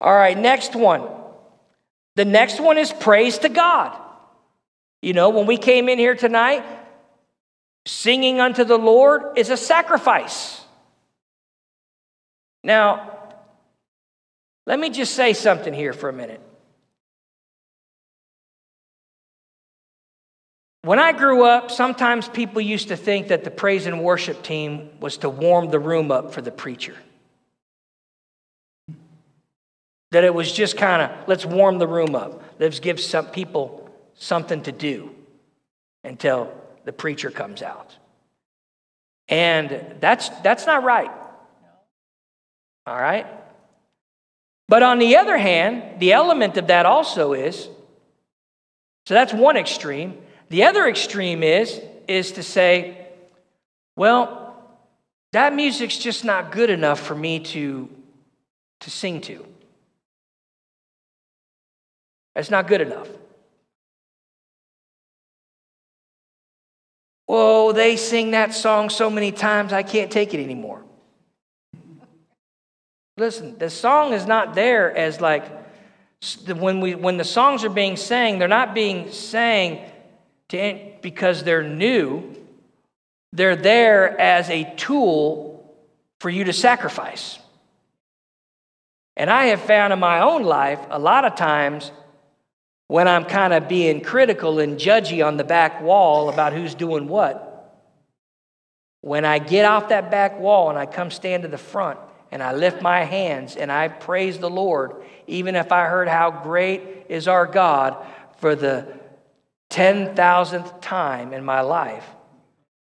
[0.00, 1.08] All right, next one.
[2.14, 3.98] The next one is praise to God.
[5.00, 6.64] You know, when we came in here tonight,
[7.84, 10.61] singing unto the Lord is a sacrifice.
[12.64, 13.18] Now,
[14.66, 16.40] let me just say something here for a minute.
[20.84, 24.90] When I grew up, sometimes people used to think that the praise and worship team
[25.00, 26.96] was to warm the room up for the preacher.
[30.10, 32.42] That it was just kind of, let's warm the room up.
[32.58, 35.14] Let's give some people something to do
[36.04, 36.52] until
[36.84, 37.96] the preacher comes out.
[39.28, 41.10] And that's, that's not right.
[42.86, 43.26] All right?
[44.68, 47.68] But on the other hand, the element of that also is
[49.06, 50.18] so that's one extreme.
[50.48, 53.08] The other extreme is is to say,
[53.96, 54.56] well,
[55.32, 57.88] that music's just not good enough for me to
[58.80, 59.46] to sing to.
[62.34, 63.08] That's not good enough.
[67.26, 70.81] Whoa, they sing that song so many times, I can't take it anymore.
[73.22, 75.44] Listen, the song is not there as like,
[76.48, 79.88] when, we, when the songs are being sang, they're not being sang
[80.48, 82.34] to, because they're new.
[83.32, 85.72] They're there as a tool
[86.18, 87.38] for you to sacrifice.
[89.16, 91.92] And I have found in my own life, a lot of times,
[92.88, 97.06] when I'm kind of being critical and judgy on the back wall about who's doing
[97.06, 97.78] what,
[99.00, 102.00] when I get off that back wall and I come stand to the front
[102.32, 106.30] and I lift my hands and I praise the Lord, even if I heard how
[106.30, 107.96] great is our God
[108.38, 108.88] for the
[109.70, 112.06] 10,000th time in my life,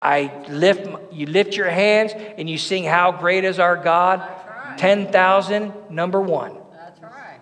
[0.01, 4.19] I lift, you lift your hands and you sing, How Great is Our God.
[4.19, 4.77] Right.
[4.77, 6.55] 10,000, number one.
[6.71, 7.39] That's right.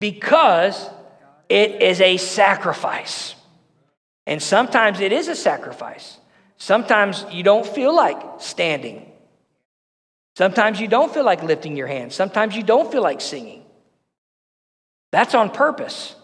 [0.00, 0.88] Because
[1.48, 3.34] it is a sacrifice.
[4.26, 6.18] And sometimes it is a sacrifice.
[6.58, 9.07] Sometimes you don't feel like standing.
[10.38, 12.14] Sometimes you don't feel like lifting your hands.
[12.14, 13.64] Sometimes you don't feel like singing.
[15.10, 16.14] That's on purpose.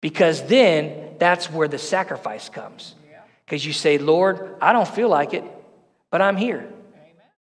[0.00, 2.96] Because then that's where the sacrifice comes.
[3.44, 5.44] Because you say, Lord, I don't feel like it,
[6.10, 6.68] but I'm here.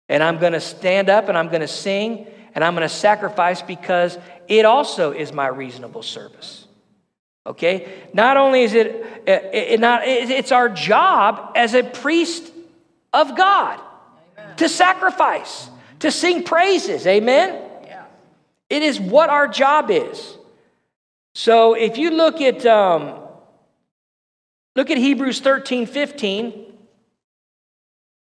[0.08, 2.92] And I'm going to stand up and I'm going to sing and I'm going to
[2.92, 6.66] sacrifice because it also is my reasonable service.
[7.46, 8.02] Okay?
[8.12, 12.52] Not only is it, it, it not, it's our job as a priest
[13.12, 13.80] of God.
[14.62, 17.04] To sacrifice, to sing praises.
[17.04, 17.60] Amen?
[17.84, 18.04] Yeah.
[18.70, 20.36] It is what our job is.
[21.34, 23.18] So if you look at, um,
[24.76, 26.66] look at Hebrews 13, 15.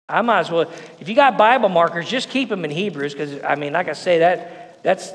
[0.08, 3.42] I might as well, if you got Bible markers, just keep them in Hebrews, because
[3.44, 5.12] I mean, like I say, that that's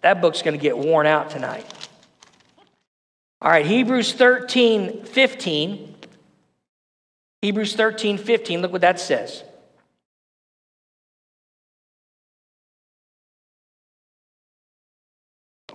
[0.00, 1.66] that book's going to get worn out tonight.
[3.42, 5.94] All right, Hebrews 13, 15.
[7.42, 9.42] Hebrews 13, 15, look what that says.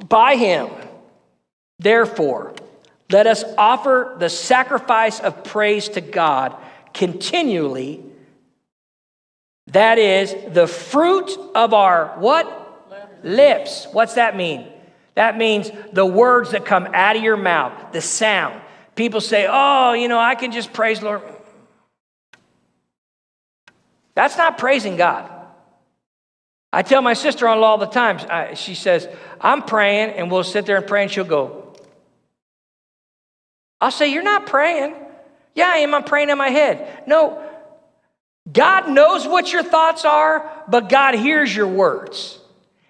[0.07, 0.69] By him,
[1.79, 2.53] therefore,
[3.09, 6.55] let us offer the sacrifice of praise to God
[6.93, 8.03] continually.
[9.67, 12.61] That is the fruit of our what?
[13.23, 13.87] Lips.
[13.91, 14.67] What's that mean?
[15.15, 18.61] That means the words that come out of your mouth, the sound.
[18.95, 21.21] People say, oh, you know, I can just praise Lord.
[24.13, 25.31] That's not praising God.
[26.75, 29.07] I tell my sister in law all the time, I, she says,
[29.39, 31.73] I'm praying, and we'll sit there and pray, and she'll go,
[33.79, 34.93] I'll say, You're not praying.
[35.53, 35.95] Yeah, I am.
[35.95, 37.03] I'm praying in my head.
[37.07, 37.41] No,
[38.51, 42.39] God knows what your thoughts are, but God hears your words.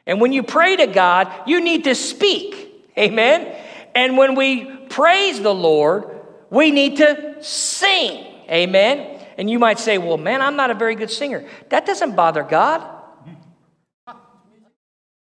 [0.07, 2.89] And when you pray to God, you need to speak.
[2.97, 3.55] Amen.
[3.93, 6.09] And when we praise the Lord,
[6.49, 8.25] we need to sing.
[8.49, 9.21] Amen.
[9.37, 11.47] And you might say, well, man, I'm not a very good singer.
[11.69, 12.94] That doesn't bother God.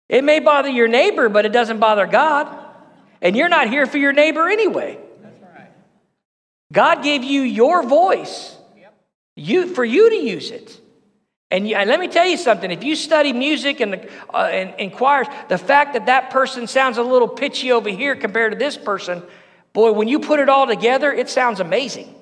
[0.07, 2.47] It may bother your neighbor, but it doesn't bother God.
[3.21, 4.99] And you're not here for your neighbor anyway.
[6.71, 8.55] God gave you your voice
[9.35, 10.79] you, for you to use it.
[11.51, 12.71] And, you, and, let me tell you something.
[12.71, 16.67] If you study music and, the, uh, and, and choirs, the fact that that person
[16.67, 19.21] sounds a little pitchy over here compared to this person,
[19.71, 22.13] boy, when you put it all together, it sounds amazing.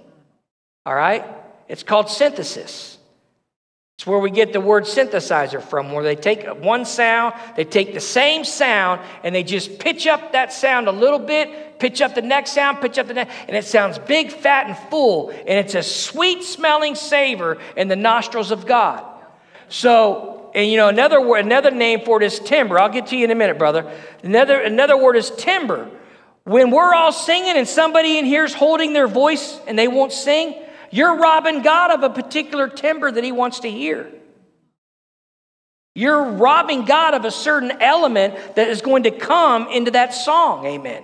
[0.86, 1.26] All right?
[1.70, 2.93] It's called synthesis.
[3.98, 7.94] It's where we get the word synthesizer from, where they take one sound, they take
[7.94, 12.16] the same sound, and they just pitch up that sound a little bit, pitch up
[12.16, 15.60] the next sound, pitch up the next, and it sounds big, fat, and full, and
[15.60, 19.06] it's a sweet smelling savor in the nostrils of God.
[19.70, 22.80] So, and you know, another word, another name for it is timbre.
[22.80, 23.92] I'll get to you in a minute, brother.
[24.24, 25.90] Another, another word is timbre.
[26.46, 30.12] When we're all singing and somebody in here is holding their voice and they won't
[30.12, 30.56] sing,
[30.94, 34.12] you're robbing God of a particular timbre that He wants to hear.
[35.96, 40.68] You're robbing God of a certain element that is going to come into that song.
[40.68, 41.04] Amen.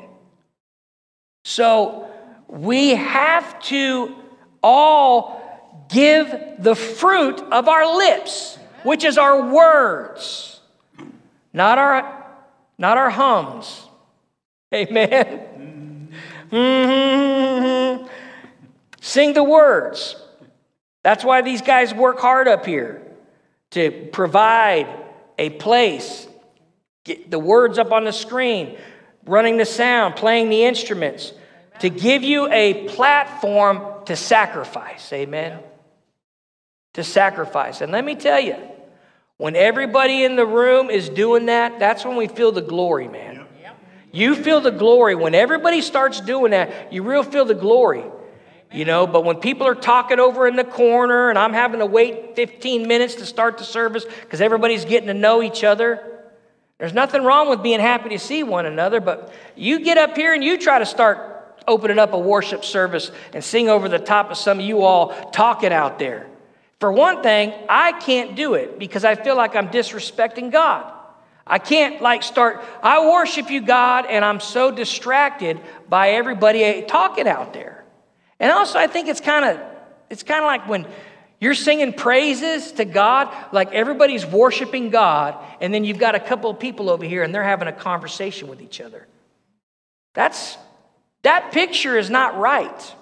[1.43, 2.07] So
[2.47, 4.13] we have to
[4.61, 5.41] all
[5.89, 10.59] give the fruit of our lips which is our words,
[11.51, 12.25] not our,
[12.77, 13.87] not our hums.
[14.73, 15.45] Amen.
[16.49, 18.07] Mm-hmm.
[19.01, 20.15] Sing the words.
[21.03, 23.01] That's why these guys work hard up here
[23.71, 24.87] to provide
[25.37, 26.27] a place,
[27.05, 28.77] get the words up on the screen,
[29.25, 31.33] running the sound, playing the instruments,
[31.79, 35.13] to give you a platform to sacrifice.
[35.13, 35.59] Amen
[36.93, 37.81] to sacrifice.
[37.81, 38.55] And let me tell you,
[39.37, 43.45] when everybody in the room is doing that, that's when we feel the glory, man.
[44.11, 45.15] You feel the glory.
[45.15, 48.03] When everybody starts doing that, you real feel the glory.
[48.71, 51.87] You know, but when people are talking over in the corner and I'm having to
[51.87, 56.19] wait 15 minutes to start the service because everybody's getting to know each other,
[56.77, 60.33] there's nothing wrong with being happy to see one another, but you get up here
[60.33, 64.29] and you try to start opening up a worship service and sing over the top
[64.29, 66.27] of some of you all talking out there.
[66.79, 70.93] For one thing, I can't do it because I feel like I'm disrespecting God.
[71.45, 75.59] I can't like start, I worship you, God, and I'm so distracted
[75.89, 77.78] by everybody talking out there.
[78.39, 79.59] And also, I think it's kind of,
[80.09, 80.87] it's kind of like when
[81.39, 86.49] you're singing praises to God, like everybody's worshiping God, and then you've got a couple
[86.49, 89.07] of people over here and they're having a conversation with each other.
[90.13, 90.57] That's,
[91.21, 92.95] that picture is not right,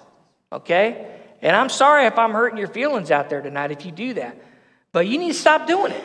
[0.52, 1.18] okay?
[1.42, 4.36] And I'm sorry if I'm hurting your feelings out there tonight if you do that.
[4.92, 6.04] But you need to stop doing it.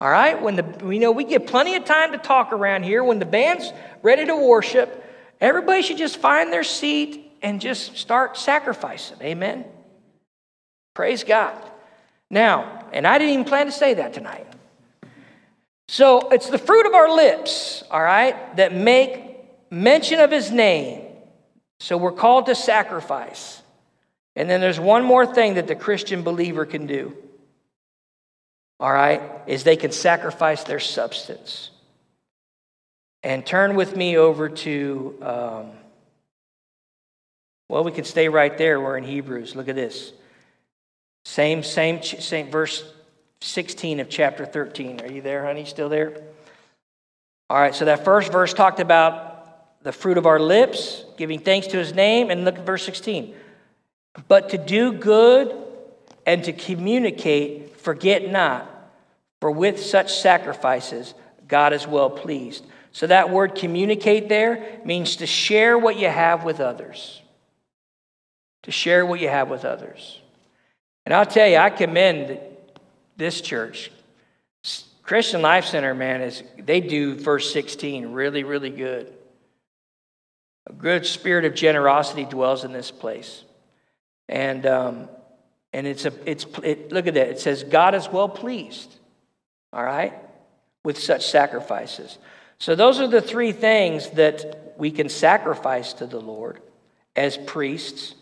[0.00, 0.40] All right?
[0.40, 3.04] When the we know we get plenty of time to talk around here.
[3.04, 3.70] When the band's
[4.02, 5.04] ready to worship,
[5.40, 9.18] everybody should just find their seat and just start sacrificing.
[9.22, 9.64] Amen.
[10.94, 11.56] Praise God.
[12.30, 14.46] Now, and I didn't even plan to say that tonight.
[15.88, 19.36] So it's the fruit of our lips, all right, that make
[19.70, 21.02] mention of his name.
[21.80, 23.60] So we're called to sacrifice.
[24.36, 27.16] And then there's one more thing that the Christian believer can do.
[28.78, 31.70] All right, is they can sacrifice their substance.
[33.22, 35.70] And turn with me over to, um,
[37.70, 38.80] well, we can stay right there.
[38.80, 39.54] We're in Hebrews.
[39.54, 40.12] Look at this.
[41.24, 42.82] Same, same, same verse
[43.42, 45.00] 16 of chapter 13.
[45.02, 45.64] Are you there, honey?
[45.64, 46.20] Still there?
[47.48, 51.68] All right, so that first verse talked about the fruit of our lips, giving thanks
[51.68, 52.28] to his name.
[52.30, 53.36] And look at verse 16.
[54.26, 55.54] But to do good
[56.26, 58.68] and to communicate, forget not,
[59.40, 61.14] for with such sacrifices,
[61.46, 62.66] God is well pleased.
[62.90, 67.19] So that word communicate there means to share what you have with others.
[68.64, 70.20] To share what you have with others.
[71.06, 72.38] And I'll tell you, I commend
[73.16, 73.90] this church.
[75.02, 79.12] Christian Life Center, man, is they do verse 16 really, really good.
[80.68, 83.42] A good spirit of generosity dwells in this place.
[84.28, 85.08] And, um,
[85.72, 87.28] and it's a, it's, it, look at that.
[87.28, 88.94] It says, God is well pleased,
[89.72, 90.14] all right,
[90.84, 92.18] with such sacrifices.
[92.58, 96.60] So those are the three things that we can sacrifice to the Lord
[97.16, 98.14] as priests.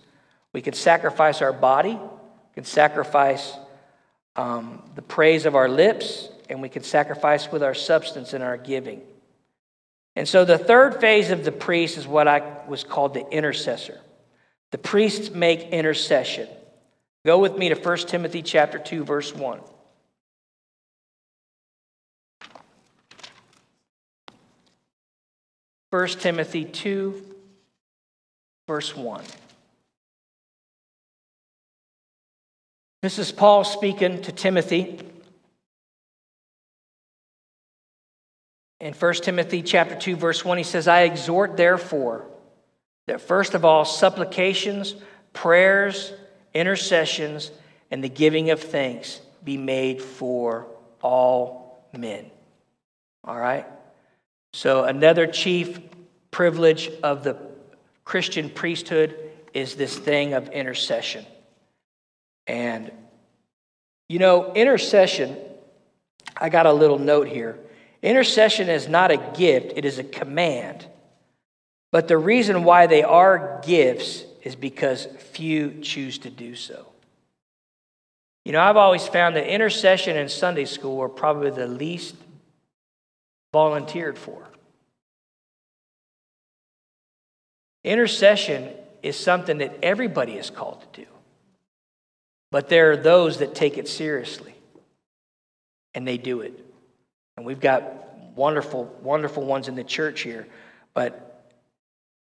[0.53, 3.55] We can sacrifice our body, we can sacrifice
[4.37, 8.57] um, the praise of our lips, and we can sacrifice with our substance and our
[8.57, 9.03] giving.
[10.17, 14.01] And so the third phase of the priest is what I was called the intercessor.
[14.71, 16.49] The priests make intercession.
[17.25, 19.61] Go with me to 1 Timothy chapter 2 verse 1.
[25.91, 27.23] First Timothy 2
[28.67, 29.25] verse 1.
[33.01, 34.99] This is Paul speaking to Timothy.
[38.81, 42.27] In 1 Timothy chapter 2 verse 1 he says I exhort therefore
[43.07, 44.95] that first of all, supplications,
[45.33, 46.13] prayers,
[46.53, 47.51] intercessions,
[47.91, 50.67] and the giving of thanks be made for
[51.01, 52.31] all men.
[53.25, 53.67] All right?
[54.53, 55.81] So, another chief
[56.31, 57.37] privilege of the
[58.05, 59.17] Christian priesthood
[59.55, 61.25] is this thing of intercession.
[62.49, 62.91] And,
[64.09, 65.37] you know, intercession,
[66.37, 67.59] I got a little note here.
[68.03, 70.87] Intercession is not a gift, it is a command.
[71.93, 76.87] But the reason why they are gifts is because few choose to do so.
[78.45, 82.15] You know, I've always found that intercession and Sunday school are probably the least
[83.53, 84.43] volunteered for.
[87.85, 88.71] Intercession
[89.03, 91.09] is something that everybody is called to do.
[92.51, 94.55] But there are those that take it seriously
[95.95, 96.65] and they do it.
[97.37, 97.83] And we've got
[98.35, 100.47] wonderful, wonderful ones in the church here.
[100.95, 101.53] But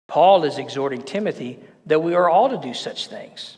[0.06, 3.56] Paul is exhorting Timothy that we are all to do such things.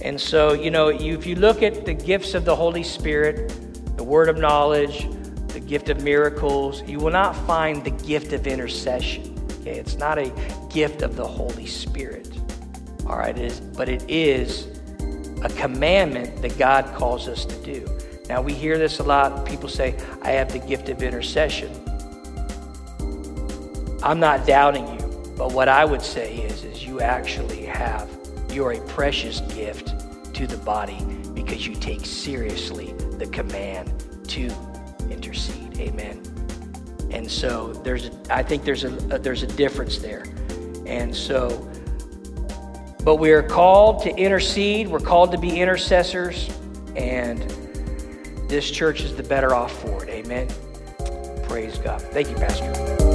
[0.00, 3.52] And so, you know, if you look at the gifts of the Holy Spirit,
[3.96, 5.08] the word of knowledge,
[5.48, 9.34] the gift of miracles, you will not find the gift of intercession.
[9.60, 10.32] Okay, it's not a
[10.70, 12.30] gift of the Holy Spirit.
[13.06, 14.77] All right, it is, but it is
[15.42, 17.86] a commandment that God calls us to do.
[18.28, 19.46] Now, we hear this a lot.
[19.46, 21.70] People say, I have the gift of intercession.
[24.02, 25.34] I'm not doubting you.
[25.36, 28.08] But what I would say is, is you actually have,
[28.50, 29.94] you're a precious gift
[30.34, 30.98] to the body
[31.32, 33.92] because you take seriously the command
[34.28, 34.50] to
[35.10, 35.78] intercede.
[35.78, 36.22] Amen.
[37.10, 40.24] And so there's, I think there's a, there's a difference there.
[40.86, 41.70] And so,
[43.04, 44.88] but we are called to intercede.
[44.88, 46.50] We're called to be intercessors.
[46.96, 47.40] And
[48.48, 50.10] this church is the better off for it.
[50.10, 50.48] Amen.
[51.48, 52.02] Praise God.
[52.02, 53.07] Thank you, Pastor.